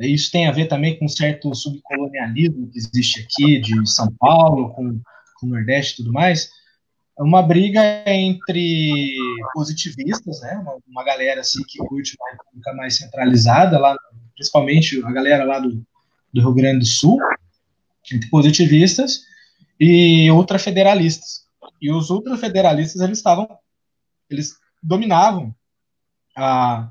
[0.00, 4.70] isso tem a ver também com um certo subcolonialismo que existe aqui, de São Paulo,
[4.70, 5.00] com
[5.38, 6.50] com o Nordeste e tudo mais,
[7.18, 9.16] uma briga entre
[9.52, 13.96] positivistas, né, uma, uma galera assim que curte uma república mais centralizada, lá,
[14.34, 15.84] principalmente a galera lá do,
[16.32, 17.18] do Rio Grande do Sul,
[18.12, 19.22] entre positivistas
[19.80, 21.46] e ultrafederalistas.
[21.80, 23.48] E os ultrafederalistas eles estavam,
[24.30, 25.54] eles dominavam
[26.36, 26.90] a,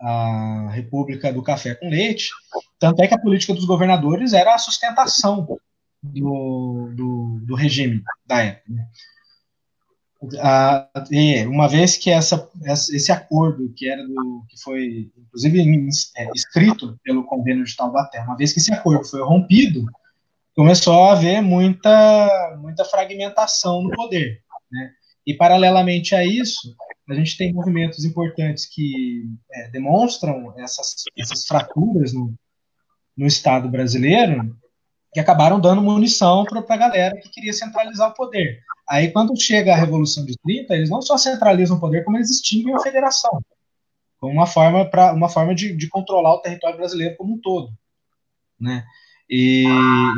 [0.00, 2.30] a República do Café com Leite,
[2.78, 5.46] tanto é que a política dos governadores era a sustentação
[6.02, 8.72] do, do, do regime da época.
[8.72, 8.86] Né?
[10.42, 10.86] Ah,
[11.46, 12.46] uma vez que essa,
[12.92, 18.36] esse acordo que era do que foi inclusive é, escrito pelo convênio de Taubaté, uma
[18.36, 19.86] vez que esse acordo foi rompido,
[20.54, 24.90] começou a haver muita muita fragmentação no poder, né?
[25.26, 26.76] E paralelamente a isso,
[27.08, 32.34] a gente tem movimentos importantes que é, demonstram essas, essas fraturas no,
[33.16, 34.56] no Estado brasileiro,
[35.12, 38.60] que acabaram dando munição para a galera que queria centralizar o poder.
[38.88, 42.30] Aí, quando chega a Revolução de 30, eles não só centralizam o poder, como eles
[42.30, 43.40] extinguem a federação,
[44.18, 47.72] como uma forma, pra, uma forma de, de controlar o território brasileiro como um todo.
[48.60, 48.84] Né?
[49.28, 49.64] E,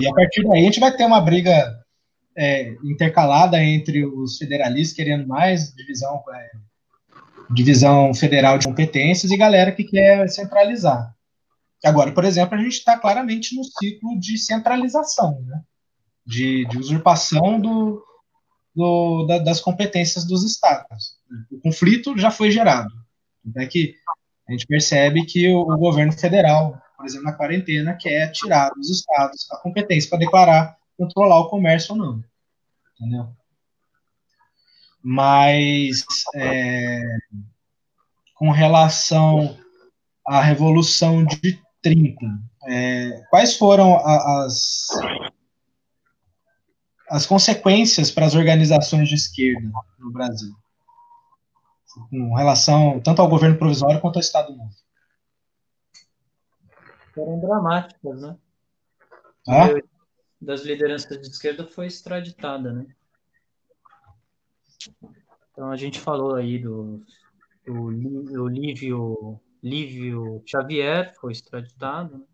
[0.00, 1.70] e a partir daí a gente vai ter uma briga
[2.36, 6.50] é, intercalada entre os federalistas querendo mais divisão, é,
[7.50, 11.14] divisão federal de competências e galera que quer centralizar.
[11.84, 15.62] Agora, por exemplo, a gente está claramente no ciclo de centralização, né?
[16.24, 18.04] de, de usurpação do,
[18.74, 21.18] do, da, das competências dos estados.
[21.50, 22.90] O conflito já foi gerado.
[23.56, 23.96] É que
[24.48, 28.90] a gente percebe que o, o, governo federal, por exemplo, na quarentena, quer tirar dos
[28.90, 32.24] estados a competência para declarar, controlar o comércio ou não.
[32.96, 33.28] Entendeu?
[35.02, 36.04] Mas,
[36.36, 37.00] é,
[38.36, 39.58] com relação
[40.24, 42.24] à Revolução de 30.
[42.68, 44.88] É, quais foram a, as,
[47.10, 50.54] as consequências para as organizações de esquerda no Brasil?
[52.08, 54.72] Com relação tanto ao governo provisório quanto ao Estado Novo.
[57.14, 58.36] Foram dramáticas, né?
[59.46, 59.68] Ah?
[60.40, 62.86] Das lideranças de esquerda foi extraditada, né?
[65.52, 67.04] Então a gente falou aí do,
[67.66, 67.92] do,
[68.24, 72.18] do Lívio Lívio Xavier foi extraditado.
[72.18, 72.24] Né?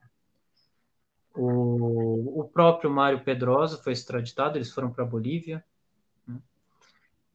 [1.35, 5.62] O, o próprio Mário Pedrosa foi extraditado, eles foram para a Bolívia.
[6.26, 6.41] Né?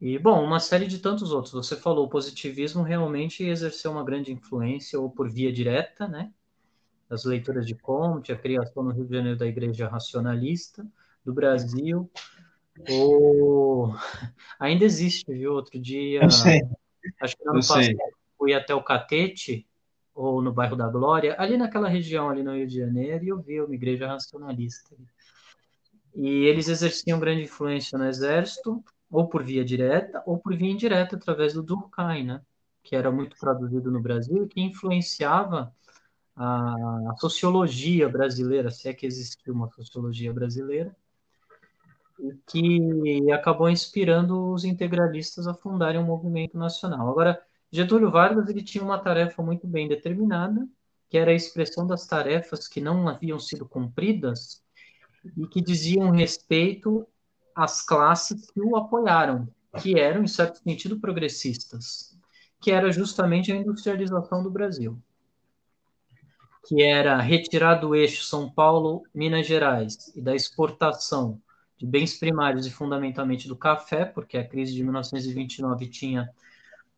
[0.02, 1.54] E, bom, uma série de tantos outros.
[1.54, 6.34] Você falou, o positivismo realmente exerceu uma grande influência, ou por via direta, né?
[7.10, 10.86] As leituras de Comte, a criação no Rio de Janeiro da Igreja Racionalista
[11.24, 12.10] do Brasil,
[12.89, 13.96] ou
[14.60, 15.54] ainda existe, viu?
[15.54, 16.62] Outro dia, Eu sei.
[17.22, 17.96] acho que no ano passado,
[18.38, 19.68] fui até o Catete,
[20.14, 23.41] ou no bairro da Glória, ali naquela região, ali no Rio de Janeiro, e eu
[23.41, 24.95] vi uma igreja racionalista.
[26.16, 31.16] E eles exerciam grande influência no exército, ou por via direta, ou por via indireta,
[31.16, 32.41] através do Durkheim, né?
[32.84, 35.74] que era muito traduzido no Brasil e que influenciava
[36.36, 40.95] a sociologia brasileira, se é que existiu uma sociologia brasileira,
[42.20, 47.09] e que acabou inspirando os integralistas a fundarem um movimento nacional.
[47.09, 47.41] Agora,
[47.74, 50.70] Getúlio Vargas ele tinha uma tarefa muito bem determinada,
[51.10, 54.62] que era a expressão das tarefas que não haviam sido cumpridas
[55.36, 57.08] e que diziam respeito
[57.56, 59.50] às classes que o apoiaram,
[59.82, 62.16] que eram, em certo sentido, progressistas,
[62.62, 65.02] que era justamente a industrialização do Brasil,
[66.68, 71.42] que era retirar do eixo São Paulo, Minas Gerais e da exportação
[71.76, 76.30] de bens primários e fundamentalmente do café, porque a crise de 1929 tinha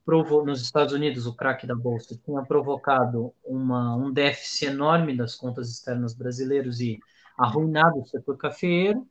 [0.06, 5.36] provou, nos Estados Unidos, o crack da bolsa tinha provocado uma, um déficit enorme das
[5.36, 7.00] contas externas brasileiras e
[7.38, 9.06] arruinado o setor cafeeiro,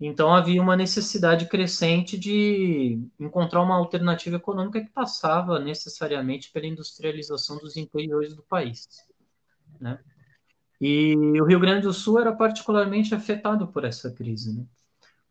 [0.00, 7.58] Então havia uma necessidade crescente de encontrar uma alternativa econômica que passava necessariamente pela industrialização
[7.58, 8.88] dos interiores do país.
[9.80, 9.98] Né?
[10.80, 14.66] E o Rio Grande do Sul era particularmente afetado por essa crise, né?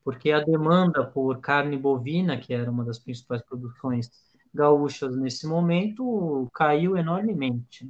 [0.03, 4.09] porque a demanda por carne bovina, que era uma das principais produções
[4.53, 7.89] gaúchas nesse momento, caiu enormemente,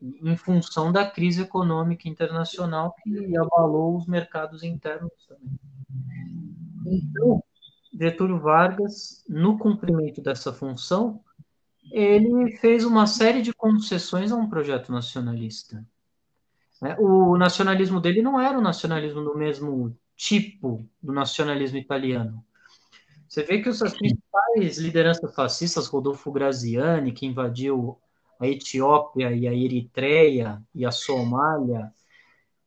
[0.00, 5.58] em função da crise econômica internacional que abalou os mercados internos também.
[6.86, 7.42] Então,
[7.98, 11.20] Getúlio Vargas, no cumprimento dessa função,
[11.90, 15.84] ele fez uma série de concessões a um projeto nacionalista.
[16.82, 16.96] Né?
[16.98, 22.44] O nacionalismo dele não era o nacionalismo do mesmo tipo do nacionalismo italiano.
[23.34, 27.98] Você vê que as principais lideranças fascistas, Rodolfo Graziani, que invadiu
[28.38, 31.92] a Etiópia e a Eritreia e a Somália,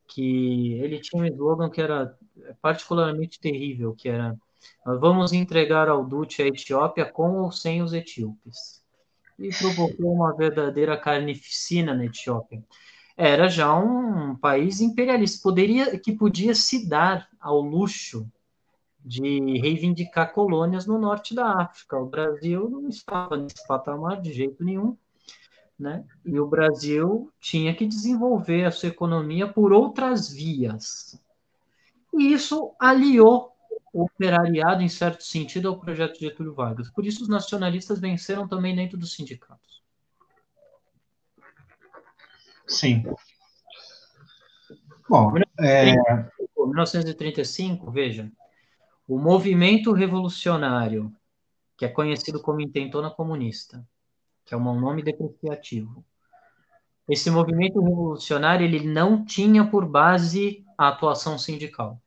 [0.06, 2.14] que ele tinha um slogan que era
[2.60, 4.36] particularmente terrível, que era
[4.84, 8.82] vamos entregar ao Duce a Etiópia com ou sem os etíopes.
[9.38, 12.62] E provocou uma verdadeira carnificina na Etiópia
[13.18, 18.30] era já um país imperialista, poderia, que podia se dar ao luxo
[19.08, 21.96] de reivindicar colônias no norte da África.
[21.96, 24.94] O Brasil não estava nesse patamar de jeito nenhum,
[25.78, 26.04] né?
[26.26, 31.18] E o Brasil tinha que desenvolver a sua economia por outras vias.
[32.12, 33.50] E isso aliou
[33.94, 36.90] o operariado, em certo sentido, ao projeto de Getúlio Vargas.
[36.90, 39.82] Por isso, os nacionalistas venceram também dentro dos sindicatos.
[42.66, 43.04] Sim.
[45.08, 45.94] Bom, é...
[46.58, 48.30] 1935, veja,
[49.08, 51.10] o movimento revolucionário,
[51.78, 53.82] que é conhecido como Intentona Comunista,
[54.44, 56.04] que é um nome depreciativo.
[57.08, 61.98] Esse movimento revolucionário ele não tinha por base a atuação sindical.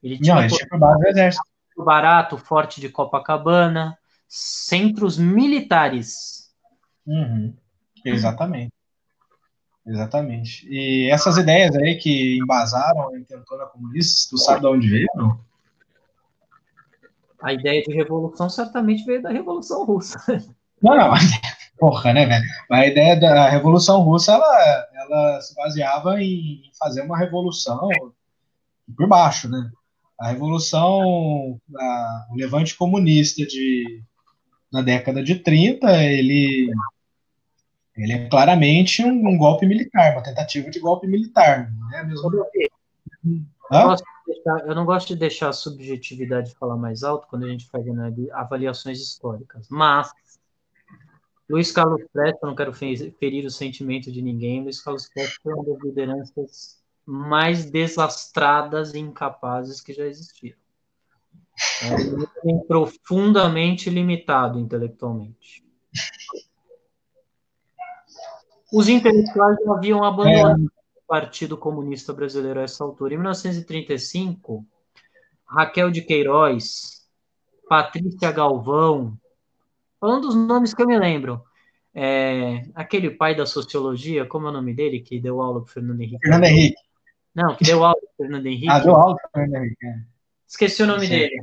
[0.00, 1.44] Ele tinha, não, ele por, tinha por base o exército.
[1.76, 6.52] Barato, Forte de Copacabana, centros militares.
[7.04, 7.54] Uhum,
[8.04, 8.72] exatamente.
[9.84, 10.68] Exatamente.
[10.68, 15.08] E essas ideias aí que embasaram a intentona comunista, tu sabe de onde veio?
[15.14, 15.47] Não?
[17.42, 20.18] A ideia de revolução certamente veio da Revolução Russa.
[20.82, 21.12] Não, não.
[21.78, 22.44] Porra, né, velho?
[22.70, 27.88] A ideia da Revolução Russa, ela, ela se baseava em fazer uma revolução
[28.96, 29.70] por baixo, né?
[30.18, 34.02] A revolução, a, o levante comunista de,
[34.72, 36.70] na década de 30, ele
[37.96, 41.72] ele é claramente um, um, golpe militar, uma tentativa de golpe militar.
[41.76, 42.30] Não é mesmo?
[43.70, 47.84] Eu, não gosto de deixar a subjetividade falar mais alto quando a gente faz
[48.32, 50.10] avaliações históricas, mas
[51.48, 55.54] Luiz Carlos Prestes, eu não quero ferir o sentimento de ninguém, Luiz Carlos Prestes foi
[55.54, 60.58] uma das lideranças mais desastradas e incapazes que já existiram.
[61.82, 65.64] É um profundamente limitado intelectualmente.
[68.72, 70.77] Os intelectuais haviam abandonado é.
[71.08, 73.14] Partido Comunista Brasileiro a essa altura.
[73.14, 74.64] Em 1935,
[75.46, 77.08] Raquel de Queiroz,
[77.66, 79.18] Patrícia Galvão,
[79.98, 81.42] falando dos nomes que eu me lembro,
[81.94, 86.00] é, aquele pai da sociologia, como é o nome dele, que deu aula para Fernando
[86.02, 86.18] Henrique?
[86.20, 86.82] Fernando Henrique.
[87.34, 88.68] Não, que deu aula para Fernando Henrique.
[88.68, 89.86] Ah, deu aula para Fernando Henrique.
[89.86, 90.00] É.
[90.46, 91.10] Esqueci o nome Sim.
[91.10, 91.42] dele.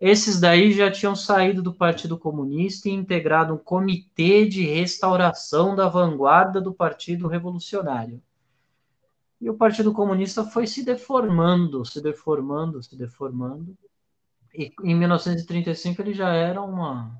[0.00, 5.88] Esses daí já tinham saído do Partido Comunista e integrado um comitê de restauração da
[5.88, 8.22] vanguarda do Partido Revolucionário.
[9.40, 13.76] E o Partido Comunista foi se deformando, se deformando, se deformando.
[14.54, 17.18] E em 1935 ele já era uma,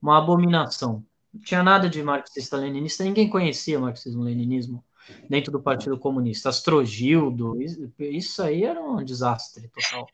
[0.00, 1.04] uma abominação.
[1.32, 4.82] Não tinha nada de marxista-leninista, ninguém conhecia marxismo-leninismo
[5.28, 6.48] dentro do Partido Comunista.
[6.48, 7.56] Astrogildo,
[7.98, 10.06] isso aí era um desastre total.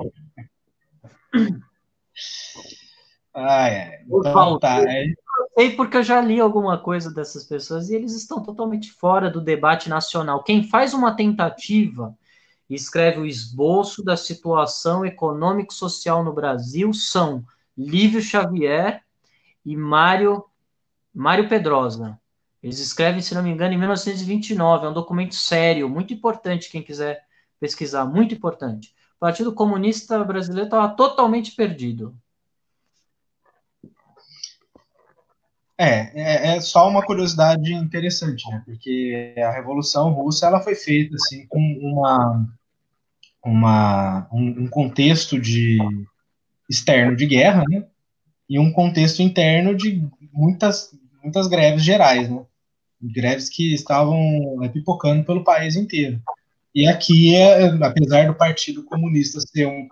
[3.38, 4.02] Ah, é.
[4.08, 4.82] Então, tá.
[4.82, 5.04] É...
[5.38, 9.30] Eu sei porque eu já li alguma coisa dessas pessoas e eles estão totalmente fora
[9.30, 10.42] do debate nacional.
[10.42, 12.16] Quem faz uma tentativa
[12.68, 17.44] e escreve o esboço da situação econômico-social no Brasil são
[17.76, 19.02] Lívio Xavier
[19.64, 20.44] e Mário,
[21.14, 22.18] Mário Pedrosa.
[22.62, 24.86] Eles escrevem, se não me engano, em 1929.
[24.86, 27.24] É um documento sério, muito importante, quem quiser
[27.60, 28.94] pesquisar, muito importante.
[29.16, 32.16] O Partido Comunista Brasileiro estava totalmente perdido.
[35.78, 38.62] É, é, é, só uma curiosidade interessante, né?
[38.64, 42.48] Porque a Revolução Russa ela foi feita assim com uma,
[43.44, 45.78] uma um, um contexto de
[46.68, 47.84] externo de guerra, né?
[48.48, 50.02] E um contexto interno de
[50.32, 52.42] muitas muitas greves gerais, né?
[53.02, 54.18] Greves que estavam
[54.62, 56.22] é, pipocando pelo país inteiro.
[56.74, 59.86] E aqui, é, apesar do Partido Comunista ser um,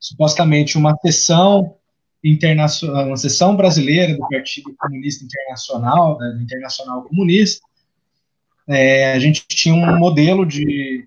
[0.00, 1.76] supostamente uma sessão
[2.22, 7.66] internacional, uma sessão brasileira do Partido Comunista Internacional, da Internacional Comunista.
[8.66, 11.06] É, a gente tinha um modelo de,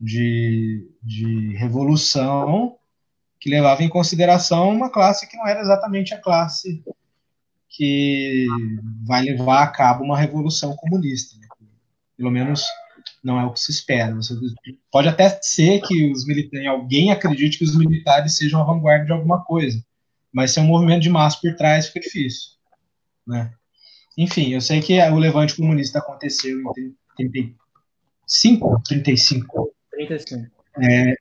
[0.00, 2.76] de, de revolução
[3.38, 6.82] que levava em consideração uma classe que não era exatamente a classe
[7.68, 8.46] que
[9.04, 11.36] vai levar a cabo uma revolução comunista.
[11.38, 11.46] Né?
[12.16, 12.64] Pelo menos
[13.22, 14.14] não é o que se espera.
[14.14, 14.34] Você,
[14.90, 19.12] pode até ser que os militares, alguém acredite que os militares sejam a vanguarda de
[19.12, 19.84] alguma coisa,
[20.36, 22.50] mas se é um movimento de massa por trás, fica difícil.
[23.26, 23.50] Né?
[24.18, 29.74] Enfim, eu sei que o levante comunista aconteceu em 35, 35.
[29.90, 30.46] 35.
[30.78, 31.14] É,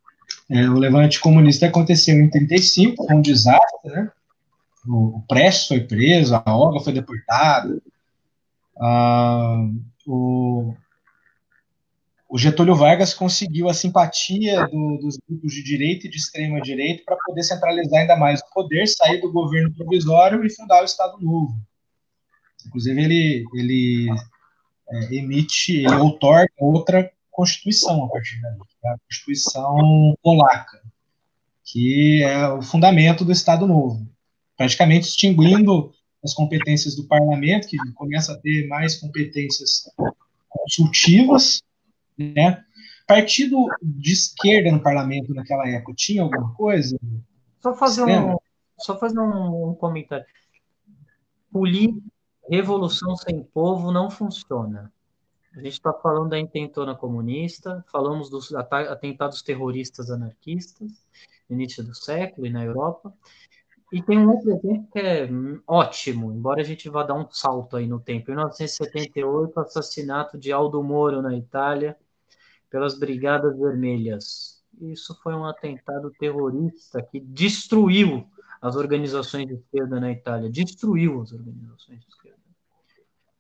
[0.50, 4.12] é, o levante comunista aconteceu em 35, foi um desastre, né?
[4.86, 7.82] O, o Prestes foi preso, a Olga foi deportada,
[8.78, 9.66] ah,
[10.06, 10.76] o,
[12.36, 17.02] o Getúlio Vargas conseguiu a simpatia do, dos grupos de direita e de extrema direita
[17.06, 21.18] para poder centralizar ainda mais o poder, sair do governo provisório e fundar o Estado
[21.22, 21.56] Novo.
[22.68, 24.08] Inclusive, ele, ele
[24.90, 30.82] é, emite, ele outorga outra Constituição a partir daí, é a Constituição Polaca,
[31.64, 34.06] que é o fundamento do Estado Novo,
[34.58, 39.90] praticamente extinguindo as competências do parlamento, que começa a ter mais competências
[40.50, 41.62] consultivas
[42.18, 42.64] né?
[43.08, 46.98] Partido de esquerda no parlamento naquela época tinha alguma coisa?
[47.62, 48.38] Só fazer um,
[48.80, 50.26] só fazer um, um comentário.
[51.52, 51.94] Polir
[52.50, 54.92] revolução sem povo não funciona.
[55.56, 60.92] A gente está falando da intentona comunista, falamos dos atentados terroristas anarquistas
[61.50, 63.14] no início do século e na Europa.
[63.94, 65.30] E tem um outro exemplo que é
[65.66, 68.30] ótimo, embora a gente vá dar um salto aí no tempo.
[68.30, 71.96] Em 1978, assassinato de Aldo Moro na Itália,
[72.70, 74.62] pelas Brigadas Vermelhas.
[74.82, 78.28] Isso foi um atentado terrorista que destruiu
[78.62, 82.40] as organizações de esquerda na Itália, destruiu as organizações de esquerda.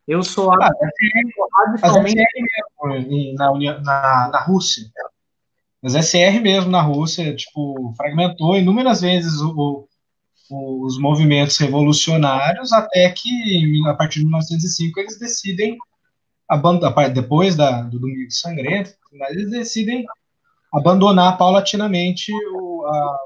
[0.07, 0.69] Eu sou ah,
[1.57, 2.23] radicalmente...
[3.33, 4.85] na, na, na Rússia.
[5.81, 9.87] Mas SR mesmo na Rússia, tipo, fragmentou inúmeras vezes o,
[10.49, 15.77] o, os movimentos revolucionários, até que, a partir de 1905, eles decidem
[17.13, 20.05] depois da, do Domingo Sangrento, mas eles decidem
[20.73, 23.17] abandonar paulatinamente o, a,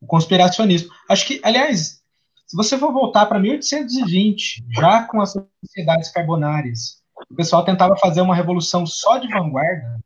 [0.00, 0.90] o conspiracionismo.
[1.08, 2.00] Acho que, aliás,
[2.46, 5.34] se você for voltar para 1820, já com as
[5.64, 9.98] sociedades carbonárias, o pessoal tentava fazer uma revolução só de vanguarda,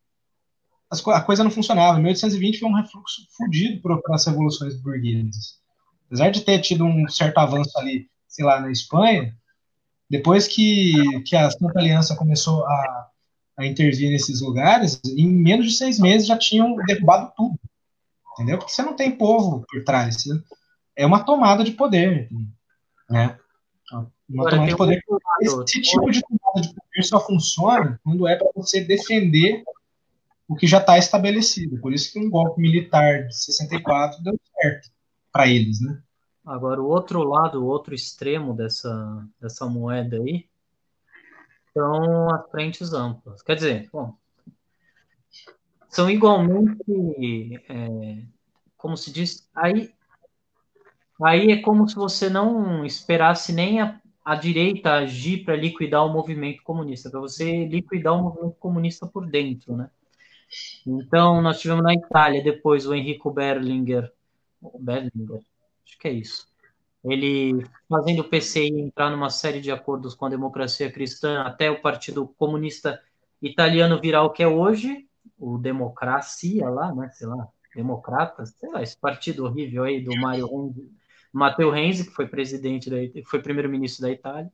[1.07, 1.97] a coisa não funcionava.
[1.97, 5.59] Em 1820 foi um refluxo fodido para as revoluções burguesas.
[6.07, 9.35] Apesar de ter tido um certo avanço ali, sei lá, na Espanha,
[10.09, 13.09] depois que, que a Santa Aliança começou a,
[13.57, 17.59] a intervir nesses lugares, em menos de seis meses já tinham derrubado tudo.
[18.33, 18.57] Entendeu?
[18.57, 20.23] Porque você não tem povo por trás.
[20.95, 22.29] É uma tomada de poder.
[23.09, 23.37] Né?
[24.29, 25.03] Uma tomada de poder.
[25.41, 29.63] Esse tipo de tomada de poder só funciona quando é para você defender
[30.47, 31.79] o que já está estabelecido.
[31.79, 34.89] Por isso que um golpe militar de 64 deu certo
[35.31, 36.01] para eles, né?
[36.45, 40.45] Agora, o outro lado, o outro extremo dessa, dessa moeda aí,
[41.73, 43.41] são as frentes amplas.
[43.41, 44.13] Quer dizer, bom,
[45.87, 48.23] são igualmente, é,
[48.77, 49.93] como se diz, aí,
[51.23, 56.11] aí é como se você não esperasse nem a, a direita agir para liquidar o
[56.11, 59.89] movimento comunista, para você liquidar o movimento comunista por dentro, né?
[60.85, 64.11] Então, nós tivemos na Itália depois o Enrico Berlinguer,
[64.79, 65.41] Berlinguer
[65.85, 66.47] Acho que é isso.
[67.03, 71.81] Ele fazendo o PCI entrar numa série de acordos com a democracia cristã até o
[71.81, 73.01] Partido Comunista
[73.41, 75.05] Italiano virar o que é hoje,
[75.37, 77.09] o Democracia lá, né?
[77.09, 80.89] Sei lá, Democratas, sei lá, esse partido horrível aí do Mario Renzi,
[81.33, 84.51] Matteo Renzi, que foi presidente da, foi primeiro-ministro da Itália.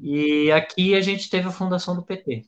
[0.00, 2.44] E aqui a gente teve a fundação do PT.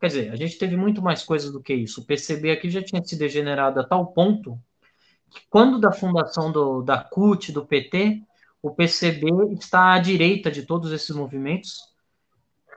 [0.00, 2.00] Quer dizer, a gente teve muito mais coisas do que isso.
[2.00, 4.58] O PCB aqui já tinha se degenerado a tal ponto
[5.48, 8.22] quando da fundação do, da CUT, do PT,
[8.62, 11.88] o PCB está à direita de todos esses movimentos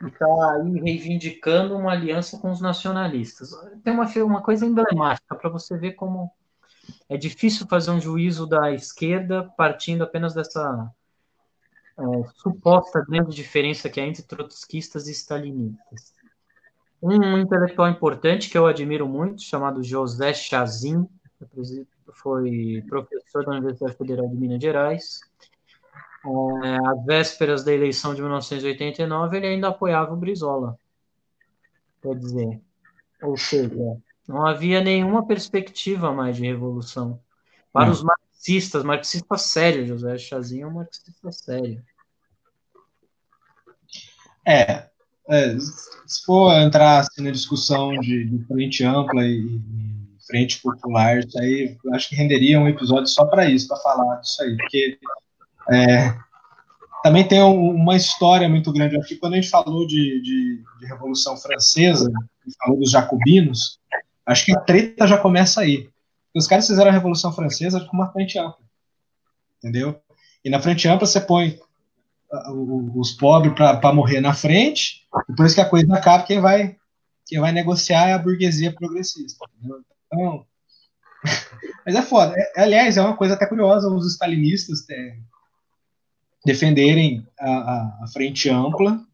[0.02, 0.26] e está
[0.56, 3.52] aí reivindicando uma aliança com os nacionalistas.
[3.84, 6.32] Tem uma, uma coisa emblemática para você ver como
[7.10, 10.92] é difícil fazer um juízo da esquerda partindo apenas dessa
[11.98, 12.04] é,
[12.36, 16.14] suposta grande diferença que há entre trotskistas e stalinistas.
[17.02, 21.08] Um intelectual importante que eu admiro muito, chamado José Chazin,
[22.14, 25.22] foi professor da Universidade Federal de Minas Gerais.
[26.26, 30.78] É, às vésperas da eleição de 1989, ele ainda apoiava o Brizola.
[32.02, 32.62] Quer dizer,
[33.22, 37.20] ou seja, não havia nenhuma perspectiva mais de revolução.
[37.72, 41.84] Para os marxistas, marxista sério, José Chazinho é um marxista sério.
[44.46, 44.90] É,
[45.30, 49.93] é, se for entrar assim, na discussão de, de, frente ampla e, e,
[50.26, 54.42] frente popular, isso aí acho que renderia um episódio só para isso, para falar disso
[54.42, 55.00] aí, porque
[55.72, 56.16] é,
[57.04, 59.00] também tem um, uma história muito grande.
[59.06, 62.12] Que quando a gente falou de, de, de Revolução Francesa,
[62.64, 63.80] falou dos jacobinos,
[64.26, 65.90] acho que a treta já começa aí.
[66.34, 68.66] Os caras fizeram a Revolução Francesa com uma frente ampla,
[69.58, 70.02] entendeu?
[70.44, 71.60] E na frente ampla você põe
[72.96, 76.76] os pobres para morrer na frente, depois que a coisa acaba, quem vai,
[77.28, 79.46] quem vai negociar é a burguesia progressista.
[79.60, 79.82] Entendeu?
[80.14, 80.46] Então,
[81.86, 82.34] mas é foda.
[82.38, 84.86] É, aliás, é uma coisa até curiosa os stalinistas
[86.46, 89.06] defenderem a, a, a, frente ampla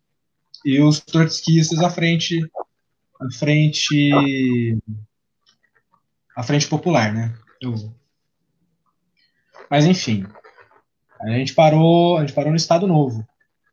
[0.65, 2.39] e os trotskistas a frente
[3.21, 4.11] a frente
[6.35, 7.37] a frente popular, né?
[7.61, 7.75] Eu,
[9.69, 10.25] mas enfim,
[11.21, 13.27] a gente parou, a gente parou no Estado Novo.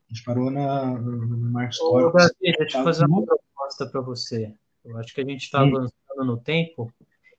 [0.09, 2.19] A gente parou na, no Marco Histórico.
[2.41, 4.53] deixa eu fazer uma proposta para você.
[4.85, 5.69] Eu acho que a gente está hum.
[5.69, 6.93] avançando no tempo.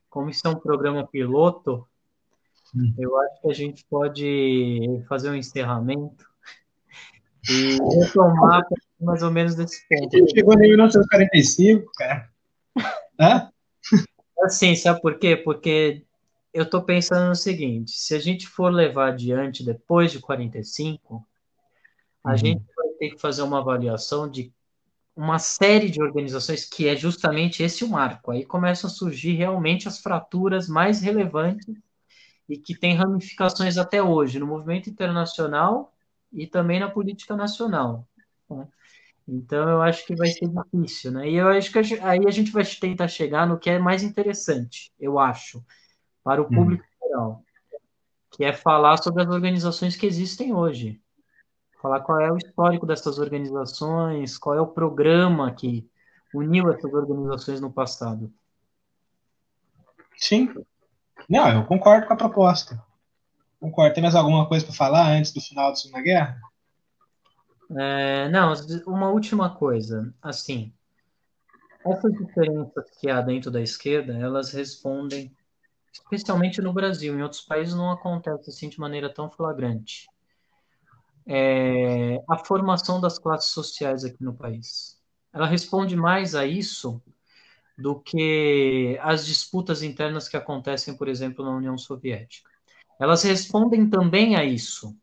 [0.10, 1.88] Como isso é um programa piloto,
[2.76, 2.94] hum.
[2.98, 6.26] eu acho que a gente pode fazer um encerramento
[7.50, 8.64] e retomar
[9.00, 10.16] mais ou menos desse ponto.
[10.16, 12.30] A gente chegou em 1945, cara.
[13.20, 13.52] Hã?
[14.44, 15.36] Assim, sabe por quê?
[15.36, 16.06] Porque
[16.54, 21.26] eu estou pensando no seguinte: se a gente for levar adiante depois de 45,
[22.24, 22.38] a uhum.
[22.38, 24.52] gente vai ter que fazer uma avaliação de
[25.18, 28.30] uma série de organizações que é justamente esse o marco.
[28.30, 31.66] Aí começam a surgir realmente as fraturas mais relevantes
[32.48, 35.92] e que têm ramificações até hoje no movimento internacional
[36.32, 38.08] e também na política nacional.
[38.48, 38.68] Né?
[39.28, 41.28] Então eu acho que vai ser difícil, né?
[41.28, 44.94] E eu acho que aí a gente vai tentar chegar no que é mais interessante,
[45.00, 45.66] eu acho,
[46.24, 46.52] para o uhum.
[46.52, 47.08] público uhum.
[47.08, 47.44] geral,
[48.32, 51.02] que é falar sobre as organizações que existem hoje.
[51.88, 55.90] Falar qual é o histórico dessas organizações, qual é o programa que
[56.34, 58.30] uniu essas organizações no passado.
[60.18, 60.54] Sim.
[61.30, 62.84] Não, eu concordo com a proposta.
[63.58, 63.94] Concordo.
[63.94, 66.42] Tem mais alguma coisa para falar antes do final da Segunda Guerra?
[67.72, 68.52] É, não,
[68.86, 70.14] uma última coisa.
[70.22, 70.74] Assim,
[71.86, 75.34] essas diferenças que há dentro da esquerda, elas respondem
[75.94, 77.18] especialmente no Brasil.
[77.18, 80.06] Em outros países não acontece assim de maneira tão flagrante.
[81.28, 84.98] É, a formação das classes sociais aqui no país.
[85.34, 87.02] Ela responde mais a isso
[87.78, 92.50] do que as disputas internas que acontecem, por exemplo, na União Soviética.
[93.00, 94.96] Elas respondem também a isso,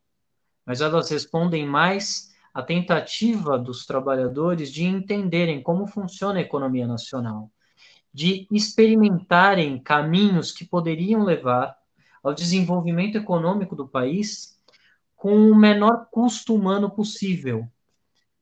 [0.67, 7.51] mas elas respondem mais à tentativa dos trabalhadores de entenderem como funciona a economia nacional
[8.15, 11.77] de experimentarem caminhos que poderiam levar
[12.23, 14.54] ao desenvolvimento econômico do país
[15.25, 17.67] com o menor custo humano possível.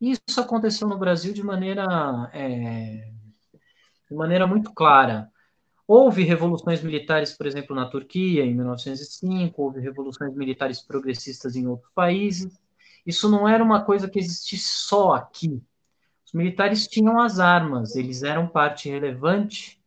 [0.01, 3.09] Isso aconteceu no Brasil de maneira, é,
[4.11, 5.31] de maneira muito clara.
[5.87, 11.89] Houve revoluções militares, por exemplo, na Turquia, em 1905, houve revoluções militares progressistas em outros
[11.95, 12.61] países.
[13.07, 15.63] Isso não era uma coisa que existisse só aqui.
[16.27, 19.81] Os militares tinham as armas, eles eram parte relevante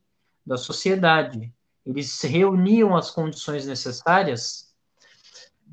[0.46, 1.54] da sociedade.
[1.86, 4.64] Eles reuniam as condições necessárias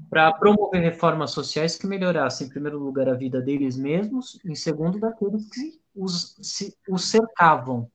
[0.08, 4.98] para promover reformas sociais que melhorassem, em primeiro lugar, a vida deles mesmos, em segundo,
[4.98, 7.90] daqueles que os, se, os cercavam.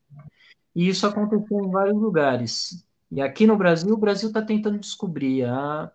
[0.76, 2.86] E isso aconteceu em vários lugares.
[3.12, 5.92] E aqui no Brasil, o Brasil está tentando descobrir a,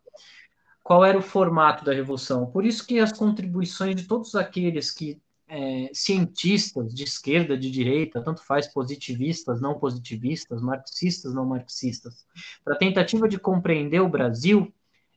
[0.83, 2.47] qual era o formato da revolução.
[2.47, 8.23] Por isso que as contribuições de todos aqueles que é, cientistas de esquerda, de direita,
[8.23, 12.27] tanto faz positivistas, não positivistas, marxistas, não marxistas,
[12.65, 14.73] para a tentativa de compreender o Brasil,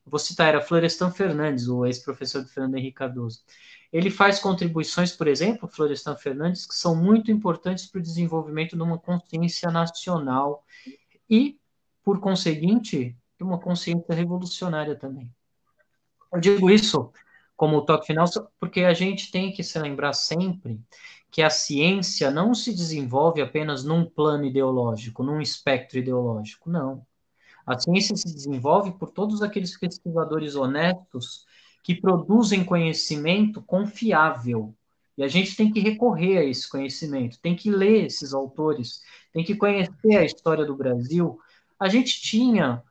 [0.06, 3.42] vou citar, era Florestan Fernandes, o ex-professor de Fernando Henrique Cardoso.
[3.92, 8.82] Ele faz contribuições, por exemplo, Florestan Fernandes, que são muito importantes para o desenvolvimento de
[8.82, 10.64] uma consciência nacional
[11.30, 11.60] e,
[12.04, 15.34] por conseguinte, de uma consciência revolucionária também.
[16.32, 17.12] Eu digo isso
[17.56, 18.26] como toque final,
[18.60, 20.80] porque a gente tem que se lembrar sempre
[21.32, 27.06] que a ciência não se desenvolve apenas num plano ideológico, num espectro ideológico, não.
[27.66, 31.46] A ciência se desenvolve por todos aqueles pesquisadores honestos
[31.84, 34.74] que produzem conhecimento confiável.
[35.18, 39.02] E a gente tem que recorrer a esse conhecimento, tem que ler esses autores,
[39.32, 41.40] tem que conhecer a história do Brasil.
[41.80, 42.84] A gente tinha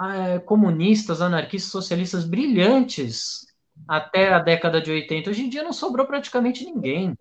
[0.00, 3.46] é, comunistas, anarquistas, socialistas brilhantes
[3.86, 5.30] até a década de 80.
[5.30, 7.16] Hoje em dia não sobrou praticamente ninguém.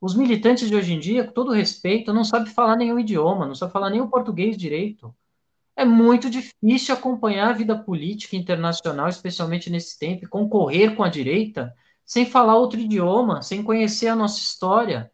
[0.00, 3.54] Os militantes de hoje em dia, com todo respeito, não sabem falar nenhum idioma, não
[3.54, 5.12] sabem falar nem o português direito.
[5.78, 11.72] É muito difícil acompanhar a vida política internacional, especialmente nesse tempo, concorrer com a direita
[12.04, 15.08] sem falar outro idioma, sem conhecer a nossa história.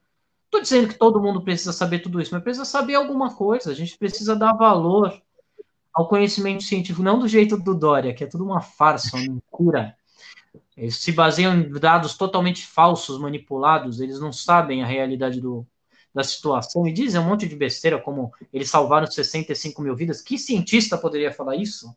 [0.46, 3.70] Estou dizendo que todo mundo precisa saber tudo isso, mas precisa saber alguma coisa.
[3.70, 5.12] A gente precisa dar valor
[5.92, 9.94] ao conhecimento científico, não do jeito do Dória, que é tudo uma farsa, uma mentira.
[10.74, 15.66] Eles se baseiam em dados totalmente falsos, manipulados, eles não sabem a realidade do,
[16.14, 20.22] da situação e dizem um monte de besteira, como eles salvaram 65 mil vidas.
[20.22, 21.94] Que cientista poderia falar isso?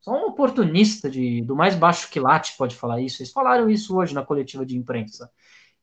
[0.00, 3.22] Só um oportunista de, do mais baixo quilate pode falar isso.
[3.22, 5.30] Eles falaram isso hoje na coletiva de imprensa.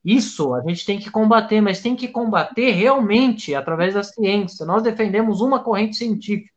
[0.06, 4.64] Isso a gente tem que combater, mas tem que combater realmente através da ciência.
[4.64, 6.54] Nós defendemos uma corrente científica,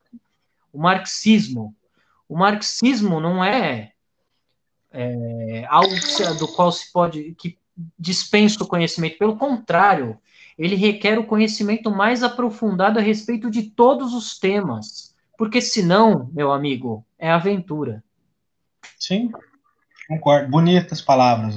[0.71, 1.75] o marxismo.
[2.29, 3.93] O marxismo não é,
[4.91, 5.95] é algo
[6.39, 7.59] do qual se pode que
[7.99, 9.19] dispensa o conhecimento.
[9.19, 10.19] Pelo contrário,
[10.59, 15.15] ele requer o conhecimento mais aprofundado a respeito de todos os temas.
[15.37, 18.03] Porque senão, meu amigo, é aventura.
[18.99, 19.31] Sim,
[20.09, 20.51] concordo.
[20.51, 21.57] Bonitas palavras.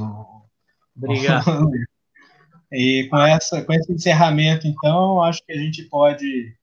[0.96, 1.46] Obrigado.
[2.72, 6.56] e com, essa, com esse encerramento, então, acho que a gente pode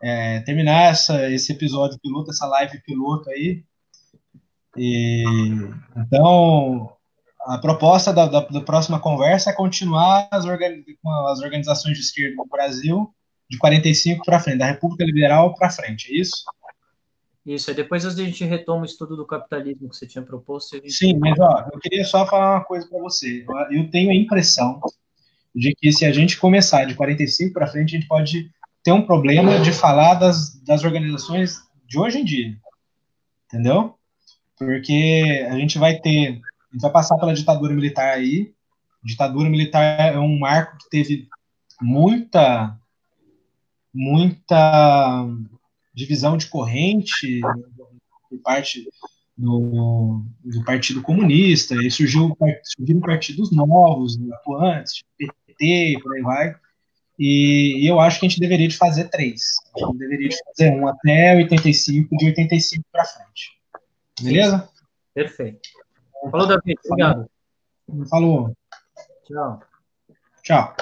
[0.00, 3.64] é, terminar essa, esse episódio piloto, essa live piloto aí.
[4.76, 5.24] E,
[5.96, 6.96] então,
[7.46, 10.84] a proposta da, da, da, próxima conversa é continuar as, organi
[11.30, 13.12] as organizações de esquerda no Brasil
[13.50, 16.44] de 45 para frente, da República Liberal para frente, é isso?
[17.44, 20.76] Isso, aí depois a gente retoma o estudo do capitalismo que você tinha proposto.
[20.76, 20.92] Gente...
[20.92, 23.44] Sim, mas ó, eu queria só falar uma coisa para você.
[23.70, 24.80] Eu tenho a impressão
[25.54, 28.50] de que se a gente começar de 45 para frente, a gente pode
[28.82, 32.56] ter um problema de falar das, das organizações de hoje em dia.
[33.46, 33.94] Entendeu?
[34.56, 36.40] Porque a gente vai ter.
[36.72, 38.54] A gente vai passar pela ditadura militar aí.
[39.04, 41.28] Ditadura militar é um marco que teve
[41.80, 42.78] muita.
[43.92, 45.28] muita
[45.94, 47.42] divisão de corrente
[48.30, 48.88] por parte
[49.36, 56.56] do, do Partido Comunista, e surgiu, surgiram partidos novos, atuantes, PT, por aí vai,
[57.18, 59.42] e, e, eu acho que a gente deveria de fazer três.
[59.76, 63.50] A gente deveria de fazer um até 85, de 85 para frente.
[64.20, 64.68] Beleza?
[65.14, 65.68] Perfeito.
[66.30, 66.74] Falou, Davi.
[66.86, 67.28] Obrigado.
[68.08, 68.54] Falou.
[69.24, 69.60] Tchau.
[70.42, 70.74] Tchau.